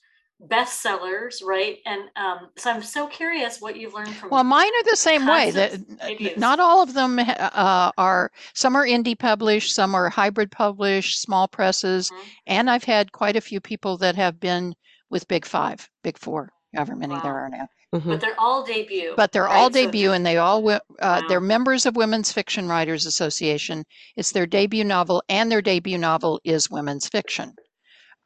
[0.47, 1.77] bestsellers, right?
[1.85, 4.29] And um, so I'm so curious what you've learned from.
[4.29, 5.51] Well, mine are the same way.
[5.51, 6.37] That Concepts, debuts.
[6.37, 8.31] not all of them uh, are.
[8.53, 12.23] Some are indie published, some are hybrid published, small presses, Mhm.
[12.47, 14.75] and I've had quite a few people that have been
[15.09, 17.67] with Big Five, Big Four, however many there are now.
[17.95, 18.05] Mhm.
[18.05, 19.13] but they're all debut.
[19.17, 19.73] But they're all right?
[19.73, 23.83] So- debut, and they all wi- uh, they're members of Women's Fiction Writers Association.
[24.15, 27.55] It's their debut novel, and their debut novel is women's fiction.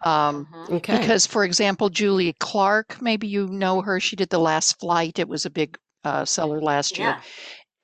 [0.04, 0.70] Um, Mhm.
[0.78, 0.98] Okay.
[1.00, 4.00] because, for example, Julie Clark, maybe you know her.
[4.00, 5.20] She did The Last Flight.
[5.20, 7.10] It was a big uh, seller last year.
[7.10, 7.22] Yeah.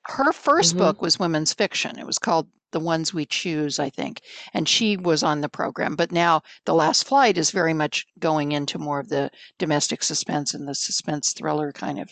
[0.08, 0.78] Her 1st Mhm.
[0.78, 1.98] book was women's fiction.
[1.98, 4.20] It was called The Ones We Choose, I think.
[4.52, 5.96] And she was on the program.
[5.96, 10.52] But now The Last Flight is very much going into more of the domestic suspense
[10.54, 12.10] and the suspense thriller kind of.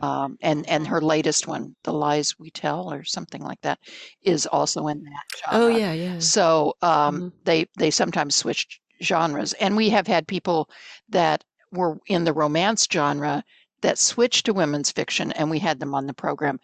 [0.00, 3.78] Um, and and her latest one, The Lies We Tell, or something like that,
[4.22, 5.64] is also in that genre.
[5.64, 6.18] oh yeah, yeah.
[6.18, 7.32] So um, Mhm.
[7.44, 10.68] they they sometimes switch genres, and we have had people
[11.08, 13.44] that were in the romance genre
[13.82, 16.60] that switched to women's fiction, and we had them on the program,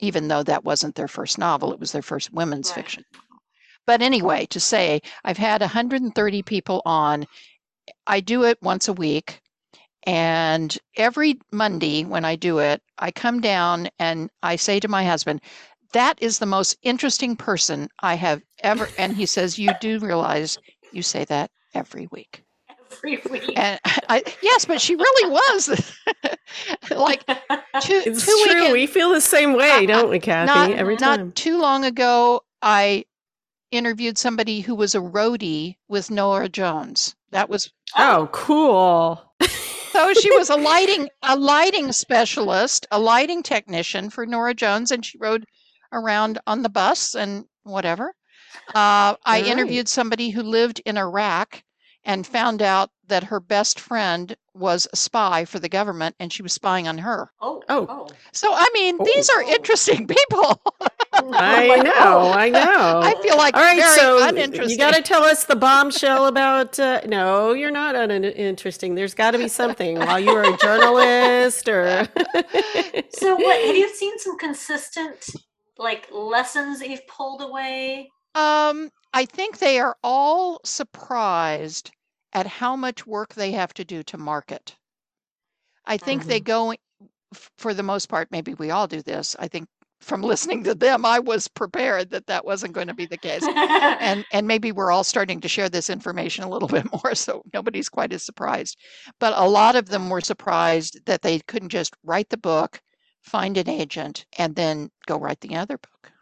[0.00, 2.76] even though that wasn't their first novel; it was their first women's Right.
[2.76, 3.04] fiction.
[3.86, 7.26] But anyway, to say I've had 130 people on.
[8.06, 9.40] I do it once a week.
[10.06, 15.04] And every Monday when I do it, I come down and I say to my
[15.04, 15.40] husband,
[15.92, 18.88] that is the most interesting person I have ever.
[18.98, 20.58] And he says, You do realize
[20.92, 22.42] you say that every week.
[22.92, 23.52] Every week.
[23.56, 25.68] And I, yes, but she really was
[26.90, 28.54] like two, It's two true.
[28.54, 28.72] weekends.
[28.72, 30.46] We feel the same way, don't we, Kathy?
[30.46, 33.04] not, Every not too long ago, I
[33.70, 37.14] interviewed somebody who was a roadie with Norah Jones.
[37.30, 39.48] That was Oh, oh cool.
[39.92, 45.04] so she was a lighting a lighting specialist, a lighting technician for Norah Jones, and
[45.04, 45.44] she rode
[45.92, 48.14] around on the bus and whatever.
[48.68, 49.46] Uh, I All right.
[49.46, 51.62] interviewed somebody who lived in Iraq
[52.04, 56.42] and found out that her best friend was a spy for the government, and she
[56.42, 57.30] was spying on her.
[57.40, 57.86] oh, Oh.
[57.88, 58.08] oh.
[58.32, 59.48] So I mean, these are Oh.
[59.50, 60.60] interesting people.
[61.12, 61.92] I know.
[61.96, 62.32] oh.
[62.32, 63.00] I know.
[63.02, 64.70] I feel like All right, very so uninteresting.
[64.70, 66.78] you got to tell us the bombshell about.
[66.78, 68.94] Uh, no, you're not uninteresting.
[68.94, 72.08] There's got to be something while you were a journalist, or.
[73.10, 75.26] So what have you seen some consistent
[75.76, 78.10] like lessons that you've pulled away?
[78.34, 81.90] Um, I think they are all surprised
[82.32, 84.76] at how much work they have to do to market.
[85.86, 86.72] I think they go,
[87.34, 89.34] f- for the most part, maybe we all do this.
[89.38, 89.68] I think
[90.00, 93.42] from listening to them, I was prepared that that wasn't going to be the case.
[93.46, 97.42] And and maybe we're all starting to share this information a little bit more, so
[97.52, 98.78] nobody's quite as surprised.
[99.18, 102.80] But a lot of them were surprised that they couldn't just write the book,
[103.22, 106.12] find an agent, and then go write the other book.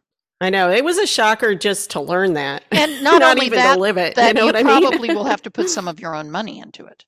[0.41, 3.75] I know it was a shocker just to learn that, And not, only even that,
[3.75, 4.15] to live it.
[4.17, 4.83] that you know you what I mean?
[4.83, 7.05] probably will have to put some of your own money into it.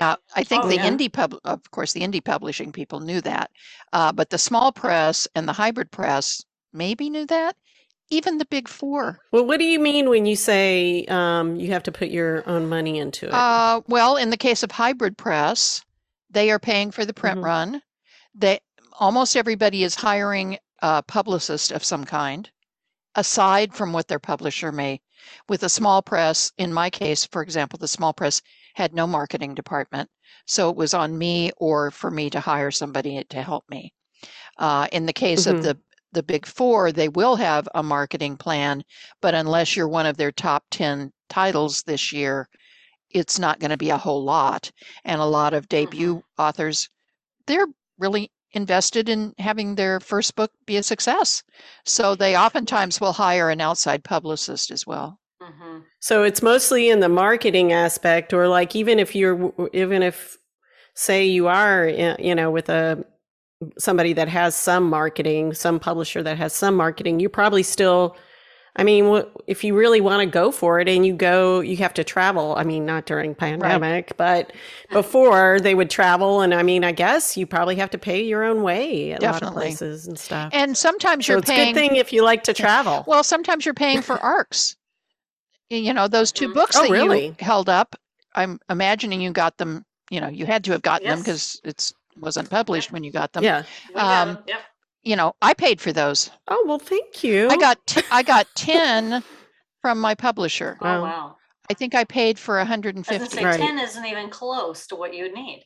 [0.00, 0.90] Now, I think Oh, the yeah.
[0.90, 3.50] indie pub, of course, the indie publishing people knew that,
[3.92, 7.56] uh, but the small press and the hybrid press maybe knew that.
[8.12, 9.20] Even the big four.
[9.30, 12.68] Well, what do you mean when you say um, you have to put your own
[12.68, 13.32] money into it?
[13.34, 15.82] Uh, well, in the case of hybrid press,
[16.30, 17.44] they are paying for the print Mhm.
[17.44, 17.82] run.
[18.34, 18.58] They
[18.98, 22.50] almost everybody is hiring a publicist of some kind,
[23.14, 25.00] aside from what their publisher may.
[25.48, 28.42] With a small press, in my case, for example, the small press
[28.74, 30.10] had no marketing department,
[30.46, 33.92] so it was on me or for me to hire somebody to help me.
[34.58, 35.50] Uh, in the case Mhm.
[35.50, 35.78] of the
[36.12, 38.82] the big four, they will have a marketing plan,
[39.20, 42.48] but unless you're one of their top 10 titles this year,
[43.10, 44.72] it's not going to be a whole lot.
[45.04, 46.88] And a lot of debut authors,
[47.46, 47.66] they're
[47.98, 51.42] really invested in having their first book be a success.
[51.84, 55.18] So they oftentimes will hire an outside publicist as well.
[55.42, 55.84] Mhm.
[56.00, 60.36] So it's mostly in the marketing aspect, or like even if you're, even if,
[60.94, 61.88] say, you are,
[62.18, 63.04] you know, with a
[63.78, 68.16] somebody that has some marketing, some publisher that has some marketing, you probably still.
[68.76, 71.76] I mean, what, if you really want to go for it and you go, you
[71.78, 72.54] have to travel.
[72.56, 74.52] I mean, not during pandemic, but
[74.92, 76.40] before they would travel.
[76.40, 79.26] And I mean, I guess you probably have to pay your own way at a
[79.26, 80.50] lot of places and stuff.
[80.54, 83.04] And sometimes so you're it's paying a good thing if you like to travel.
[83.06, 84.76] Well, sometimes you're paying for arcs.
[85.68, 86.54] You know, those two Mhm.
[86.54, 87.26] books Oh, that really?
[87.26, 87.96] you held up,
[88.34, 91.92] I'm imagining you got them, you know, you had to have gotten them because it's
[92.16, 93.42] wasn't published when you got them.
[93.44, 93.62] Yeah.
[93.88, 94.38] We got Um, 'em.
[94.46, 94.60] Yep.
[95.02, 96.30] You know, I paid for those.
[96.48, 97.48] Oh well, thank you.
[97.50, 99.22] I got t- I got 10
[99.80, 100.76] from my publisher.
[100.80, 101.02] Oh Wow.
[101.02, 101.36] wow.
[101.70, 103.36] I think I paid for I was 150.
[103.36, 103.58] say Right.
[103.60, 105.64] ten isn't even close to what you would need.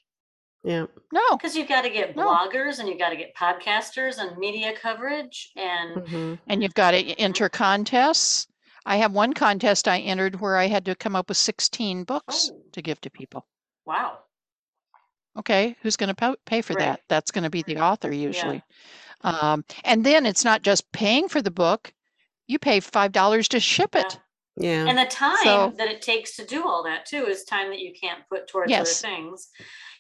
[0.62, 0.86] Yeah.
[1.12, 1.20] No.
[1.36, 2.26] Because you've got to get No.
[2.30, 6.92] bloggers and you've got to get podcasters and media coverage and hmm And you've got
[6.92, 8.46] to enter contests.
[8.86, 12.50] I have one contest I entered where I had to come up with 16 books
[12.52, 12.60] Oh.
[12.72, 13.46] to give to people.
[13.86, 14.18] wow.
[15.36, 16.84] Okay, who's going to pay for Right.
[16.84, 17.00] that?
[17.08, 18.62] That's going to be the author usually.
[19.24, 21.92] Um, and then it's not just paying for the book,
[22.46, 24.20] you pay $5 to ship it.
[24.56, 24.86] Yeah.
[24.86, 27.80] And the time So- that it takes to do all that too is time that
[27.80, 29.02] you can't put towards Yes.
[29.02, 29.48] other things.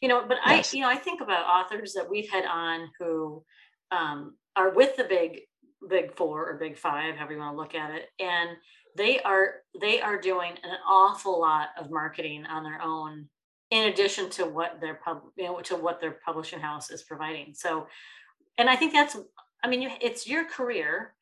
[0.00, 0.72] You know, but Yes.
[0.72, 3.44] I, you know, I think about authors that we've had on who
[3.90, 5.42] um, are with the big,
[5.88, 8.50] big four or big five, however you want to look at it, and
[8.96, 13.28] they are they are doing an awful lot of marketing on their own,
[13.70, 17.54] in addition to what their pub, you know, to what their publishing house is providing.
[17.54, 17.86] So,
[18.58, 19.16] and I think that's,
[19.62, 21.14] I mean, you, it's your career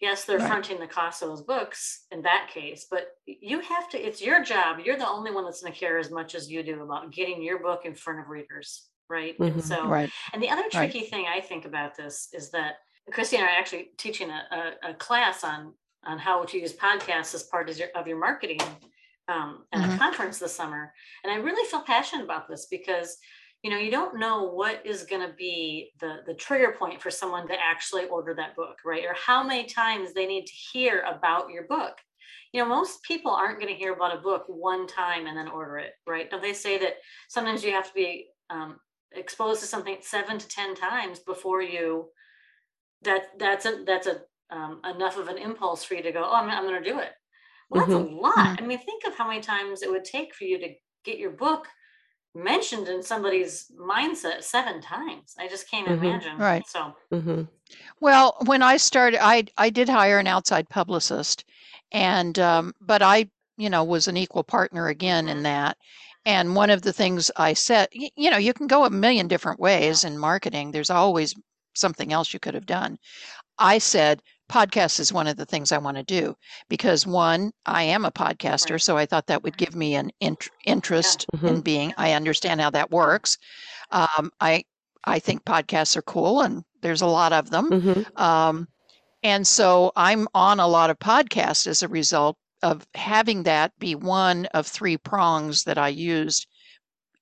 [0.00, 0.48] yes they're Right.
[0.48, 4.42] fronting the cost of those books in that case but you have to it's your
[4.42, 7.12] job you're the only one that's going to care as much as you do about
[7.12, 9.52] getting your book in front of readers right Mhm.
[9.52, 10.10] and so Right.
[10.32, 10.72] and the other Right.
[10.72, 12.76] tricky thing i think about this is that
[13.12, 15.72] christy and i are actually teaching a, a, a class on
[16.04, 18.60] on how to use podcasts as part of your, of your marketing
[19.28, 19.98] um, at a Mhm.
[19.98, 20.92] conference this summer
[21.22, 23.18] and i really feel passionate about this because
[23.62, 27.10] you know you don't know what is going to be the the trigger point for
[27.10, 29.04] someone to actually order that book right?
[29.04, 31.94] Or how many times they need to hear about your book.
[32.52, 35.48] You know most people aren't going to hear about a book one time and then
[35.48, 36.30] order it right?
[36.30, 36.94] Don't they say that
[37.28, 38.78] sometimes you have to be um,
[39.12, 42.08] exposed to something seven to ten times before you
[43.02, 46.34] that that's a that's a um, enough of an impulse for you to go oh
[46.34, 47.10] i'm, I'm going to do it.
[47.70, 48.34] Well that's a lot.
[48.36, 48.62] Mhm.
[48.62, 50.68] i mean think of how many times it would take for you to
[51.04, 51.66] get your book
[52.34, 55.34] mentioned in somebody's mindset seven times.
[55.38, 56.02] I just can't Mhm.
[56.02, 56.38] imagine.
[56.38, 56.66] Right.
[56.66, 57.42] So hmm
[58.00, 61.44] Well, when I started, I I did hire an outside publicist,
[61.92, 65.42] and um, but I, you know, was an equal partner again in Mhm.
[65.44, 65.76] that.
[66.24, 69.28] And one of the things I said, y- you know, you can go a million
[69.28, 70.70] different ways in marketing.
[70.72, 71.34] There's always
[71.74, 72.98] something else you could have done.
[73.58, 74.22] I said
[74.52, 76.36] podcast is one of the things I want to do
[76.68, 78.82] because one, I am a podcaster, Right.
[78.82, 81.64] so I thought that would give me an int- interest in Mhm.
[81.64, 81.94] being.
[81.96, 83.38] I understand how that works.
[83.90, 84.64] Um, I
[85.04, 87.70] I think podcasts are cool, and there's a lot of them.
[87.70, 88.68] hmm Um,
[89.22, 93.94] and so I'm on a lot of podcasts as a result of having that be
[93.96, 96.46] one of three prongs that I used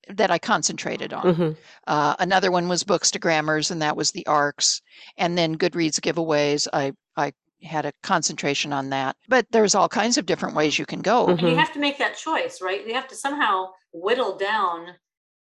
[0.09, 1.35] that I concentrated on.
[1.35, 1.51] hmm
[1.87, 4.81] Uh, another one was Bookstagrammers, and that was the ARCs.
[5.17, 6.67] And then Goodreads giveaways.
[6.73, 7.33] I I
[7.63, 9.17] had a concentration on that.
[9.29, 11.27] But there's all kinds of different ways you can go.
[11.27, 12.87] and you have to make that choice, right?
[12.87, 14.95] You have to somehow whittle down.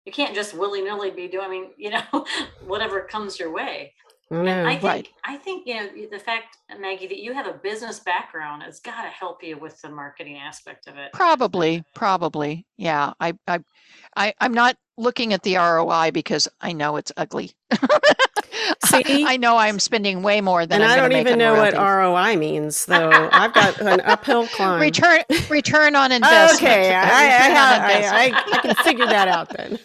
[0.06, 1.46] You can't just willy nilly be doing.
[1.46, 2.26] I mean, you know,
[2.66, 3.94] whatever comes your way.
[4.32, 5.10] I I think Right.
[5.24, 9.04] I think you know the fact, Maggie, that you have a business background has got
[9.04, 11.12] to help you with the marketing aspect of it.
[11.14, 12.66] Probably, probably.
[12.78, 13.14] Yeah.
[13.20, 13.60] I, I,
[14.16, 17.54] I, I'm not looking at the ROI because I know it's ugly.
[18.86, 19.26] See?
[19.28, 21.74] I know I'm spending way more than and I'm I don't even in know what.
[21.74, 23.30] ROI means, though.
[23.32, 24.80] I've got an uphill climb.
[24.82, 26.64] return return on investment.
[26.74, 28.36] Okay, A I, I, return on I, investment.
[28.36, 29.80] I, I can figure that out then.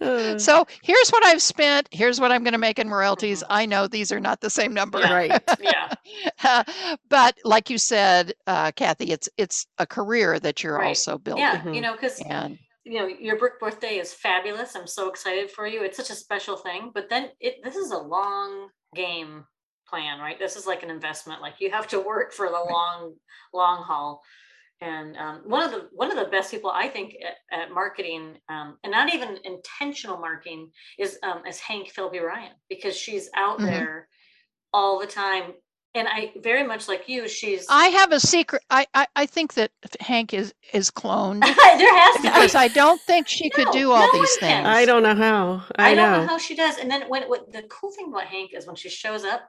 [0.00, 1.88] Uh, So here's what I've spent.
[1.90, 3.42] Here's what I'm going to make in royalties.
[3.42, 3.46] Mhm.
[3.50, 5.12] I know these are not the same number, Yeah.
[5.12, 5.42] right.
[5.60, 6.62] yeah,
[7.08, 10.88] but like you said, uh, Kathy, it's it's a career that you're Right.
[10.88, 11.42] also building.
[11.44, 11.60] yeah.
[11.60, 11.74] Mhm.
[11.74, 15.66] You know, because And you know your brick birthday is fabulous i'm so excited for
[15.66, 19.44] you it's such a special thing but then it this is a long game
[19.88, 20.38] plan right?
[20.38, 23.14] This is like an investment like you have to work for the long
[23.52, 24.22] long haul.
[24.80, 28.38] And um, one of the one of the best people i think at, at marketing
[28.48, 33.58] um, and not even intentional marketing is um, is Hank Phillippi Ryan because she's out
[33.58, 33.66] Mhm.
[33.66, 34.08] there
[34.72, 35.52] all the time
[35.94, 38.62] and i very much like you she's I have a secret.
[38.70, 39.70] I I, I think that
[40.00, 41.40] Hank is is cloned
[41.80, 44.50] there has to be because I don't think she could do all no these one
[44.50, 44.64] can.
[44.64, 44.68] things.
[44.68, 45.64] I don't know how.
[45.76, 46.20] I, I, don't know.
[46.22, 46.26] know.
[46.28, 46.78] how she does.
[46.78, 49.42] And then when what the cool thing about Hank is when she shows up,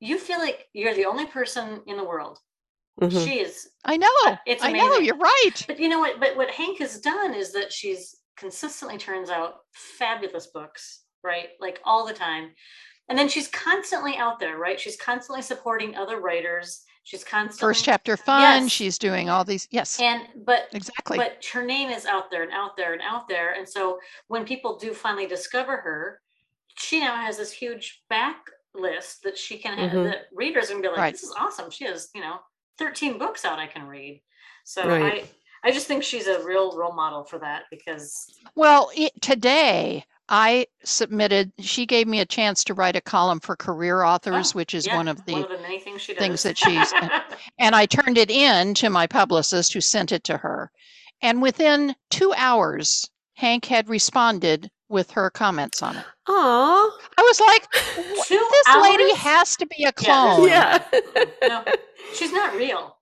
[0.00, 2.38] you feel like you're the only person in the world.
[3.00, 3.24] Mhm.
[3.24, 3.68] She is.
[3.84, 4.08] I know.
[4.46, 4.86] It's I know.
[4.86, 5.04] amazing.
[5.06, 5.64] You're right.
[5.66, 6.18] But you know what?
[6.20, 9.54] But what Hank has done is that she's consistently turns out
[9.98, 11.48] fabulous books, right?
[11.60, 12.50] Like all the time.
[13.08, 14.80] And then she's constantly out there, right?
[14.80, 16.82] She's constantly supporting other writers.
[17.04, 18.64] She's constantly First chapter fun.
[18.64, 18.72] Yes.
[18.72, 19.68] She's doing all these.
[19.70, 21.16] Yes, And but exactly.
[21.18, 24.44] but her name is out there and out there and out there and so when
[24.44, 26.20] people do finally discover her
[26.78, 30.04] she now has this huge backlist that she can have Mhm.
[30.10, 31.14] that readers are gonna be like Right.
[31.14, 32.40] this is awesome she has you know
[32.78, 34.20] 13 books out i can read
[34.64, 35.22] so Right.
[35.24, 40.04] i I just think she's a real role model for that because Well, it, today
[40.28, 44.56] I submitted, she gave me a chance to write a column for career authors, Oh,
[44.56, 46.20] which is yeah, one of the, one of the many things she does.
[46.20, 46.92] things that she's-
[47.58, 50.70] and I turned it in to my publicist who sent it to her.
[51.22, 56.04] And within two hours, Hank had responded with her comments on it.
[56.28, 56.98] Aw.
[57.18, 59.12] I was like, "Wh- Two this lady hours?
[59.18, 60.48] has to be a Yeah, clone.
[60.48, 60.82] Yeah.
[61.42, 61.64] no,
[62.14, 62.96] she's not real.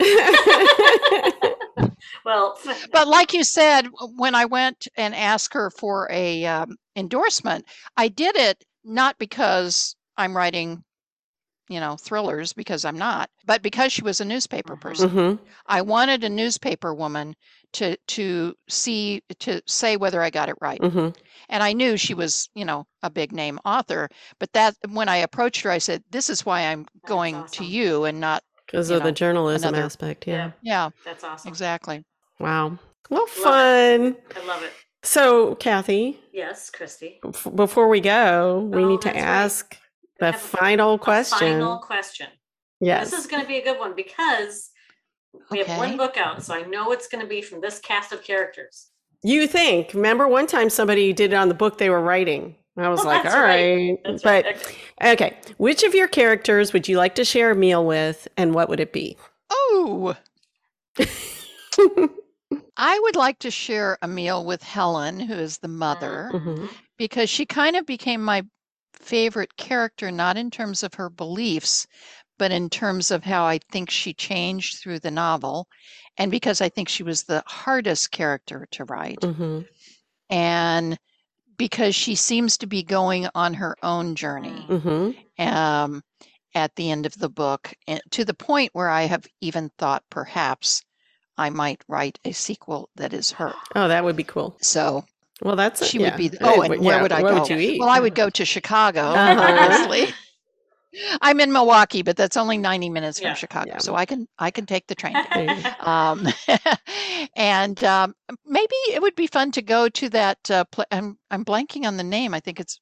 [2.24, 2.58] Well,
[2.92, 7.64] But like you said, when I went and asked her for a um, endorsement,
[7.96, 10.84] I did it not because I'm writing,
[11.68, 15.10] you know, thrillers because I'm not, but because she was a newspaper person.
[15.10, 15.38] Mhm.
[15.66, 17.34] I wanted a newspaper woman
[17.74, 20.80] to to see to say whether I got it right.
[20.80, 21.14] Mhm.
[21.50, 25.18] And I knew she was, you know, a big name author, but that when I
[25.18, 28.90] approached her, I said, "This is why I'm That's going to you and not." Because
[28.90, 30.26] You of the journalism another- aspect.
[30.26, 30.52] Yeah.
[30.62, 31.48] Yeah, that's awesome.
[31.48, 32.04] exactly.
[32.38, 32.78] Wow.
[33.10, 33.30] Well, it.
[33.30, 34.16] fun.
[34.36, 34.72] I love it.
[35.02, 37.18] So, Kathy, Yes, Christy.
[37.24, 39.24] bef- before we go, we Oh, need to that's right.
[39.24, 39.76] ask
[40.20, 41.38] the have a- final A question.
[41.38, 42.26] final question.
[42.80, 43.10] yes.
[43.10, 44.70] This is going to be a good one because
[45.50, 48.12] we have one book out, so I know it's going to be from this cast
[48.12, 48.88] of characters.
[49.22, 49.94] You think?
[49.94, 52.56] Remember one time somebody did it on the book they were writing.
[52.78, 53.74] I was Oh, like, all right.
[53.74, 53.98] right.
[54.04, 54.56] That's but right.
[55.02, 55.12] Okay.
[55.12, 58.68] okay, which of your characters would you like to share a meal with and what
[58.68, 59.16] would it be?
[59.50, 60.14] Oh,
[62.76, 66.68] I would like to share a meal with Helen, who is the mother, Mhm.
[66.96, 68.42] because she kind of became my
[68.94, 71.86] favorite character, not in terms of her beliefs,
[72.38, 75.66] but in terms of how I think she changed through the novel,
[76.16, 79.66] and because I think she was the hardest character to write, Mhm.
[80.30, 80.98] and
[81.58, 85.14] because she seems to be going on her own journey Mhm.
[85.38, 86.02] um,
[86.54, 90.02] at the end of the book, and to the point where I have even thought
[90.10, 90.82] perhaps
[91.36, 93.54] I might write a sequel that is her.
[93.76, 94.56] Oh, that would be cool.
[94.60, 95.04] So
[95.42, 96.10] Well, that's she yeah.
[96.10, 96.28] would be.
[96.28, 97.54] The, Uh, oh, and where yeah, would I what go?
[97.54, 97.78] would?
[97.78, 99.42] Well, I would go to Chicago, Uh-huh.
[99.42, 100.14] obviously.
[101.20, 103.34] I'm in Milwaukee, but that's only 90 minutes from Yeah.
[103.34, 103.78] Chicago, Yeah.
[103.78, 105.12] so I can I can take the train.
[105.14, 105.26] there.
[105.34, 105.90] There you go.
[105.90, 106.26] um,
[107.36, 108.14] and um,
[108.46, 110.50] maybe it would be fun to go to that.
[110.50, 112.34] Uh, pla I'm I'm blanking on the name.
[112.34, 112.80] I think it's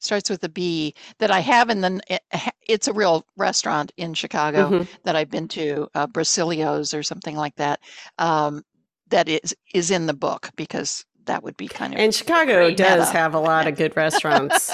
[0.00, 2.00] starts with a B that I have in the.
[2.08, 2.22] it-
[2.68, 4.88] It's a real restaurant in Chicago Mhm.
[5.04, 7.80] that I've been to, uh, Bracilio's or something like that.
[8.18, 8.62] Um,
[9.08, 12.00] that is is in the book because that would be kind of.
[12.00, 13.12] And Chicago does meta.
[13.18, 14.70] have a lot of good restaurants.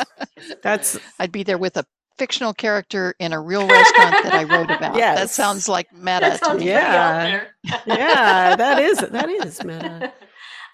[0.62, 1.84] That's I'd be there with a
[2.18, 4.94] fictional character in a real restaurant that I wrote about.
[4.94, 6.66] That sounds like meta that to me.
[6.66, 7.44] Yeah.
[7.86, 10.12] yeah, that is that is meta.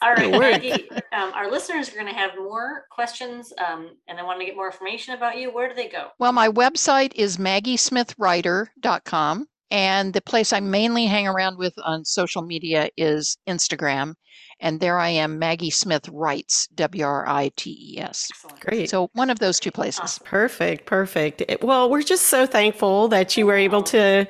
[0.03, 0.89] All right, Maggie.
[1.13, 4.57] Um, our listeners are going to have more questions, um, and they want to get
[4.57, 5.53] more information about you.
[5.53, 6.09] Where do they go?
[6.19, 9.47] Well, my website is maggiesmithwriter.com.
[9.71, 14.15] And the place I mainly hang around with on social media is Instagram.
[14.63, 18.29] And there I am, Maggie Smith Writes, W R I T E S.
[18.61, 18.91] Great.
[18.91, 20.01] So one of those two places.
[20.03, 20.27] Awesome.
[20.27, 21.41] Perfect, perfect.
[21.49, 24.27] It- Well, we're just so thankful that you were able to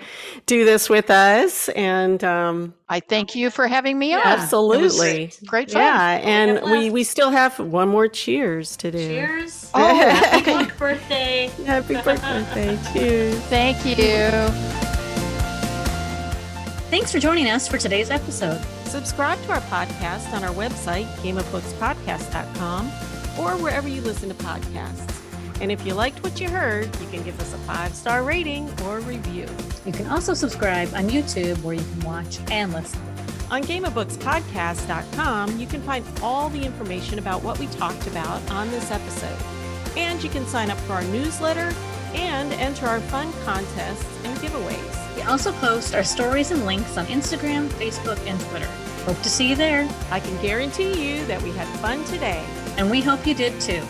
[0.46, 4.22] do this with us, and um, I thank you for having me on.
[4.24, 5.82] Absolutely, Great fun.
[5.82, 6.20] yeah.
[6.22, 8.98] And we we still have one more cheers to do.
[8.98, 9.70] Cheers.
[9.74, 11.46] Oh, Happy birthday.
[11.66, 12.78] Happy birthday!
[12.92, 13.38] Cheers.
[13.46, 14.89] Thank you.
[16.90, 18.60] Thanks for joining us for today's episode.
[18.86, 22.86] Subscribe to our podcast on our website, gameofbookspodcast.com,
[23.38, 25.22] or wherever you listen to podcasts.
[25.60, 28.68] And if you liked what you heard, you can give us a five star rating
[28.82, 29.46] or review.
[29.86, 33.00] You can also subscribe on YouTube where you can watch and listen.
[33.52, 38.90] On gameofbookspodcast.com, you can find all the information about what we talked about on this
[38.90, 39.38] episode.
[39.96, 41.72] And you can sign up for our newsletter
[42.14, 45.16] and enter our fun contests and giveaways.
[45.16, 48.68] We also post our stories and links on Instagram, Facebook, and Twitter.
[49.04, 52.44] Hope to see you there, I can guarantee you that we had fun today.
[52.76, 53.82] and we hope you did too.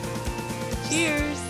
[0.89, 1.50] Cheers!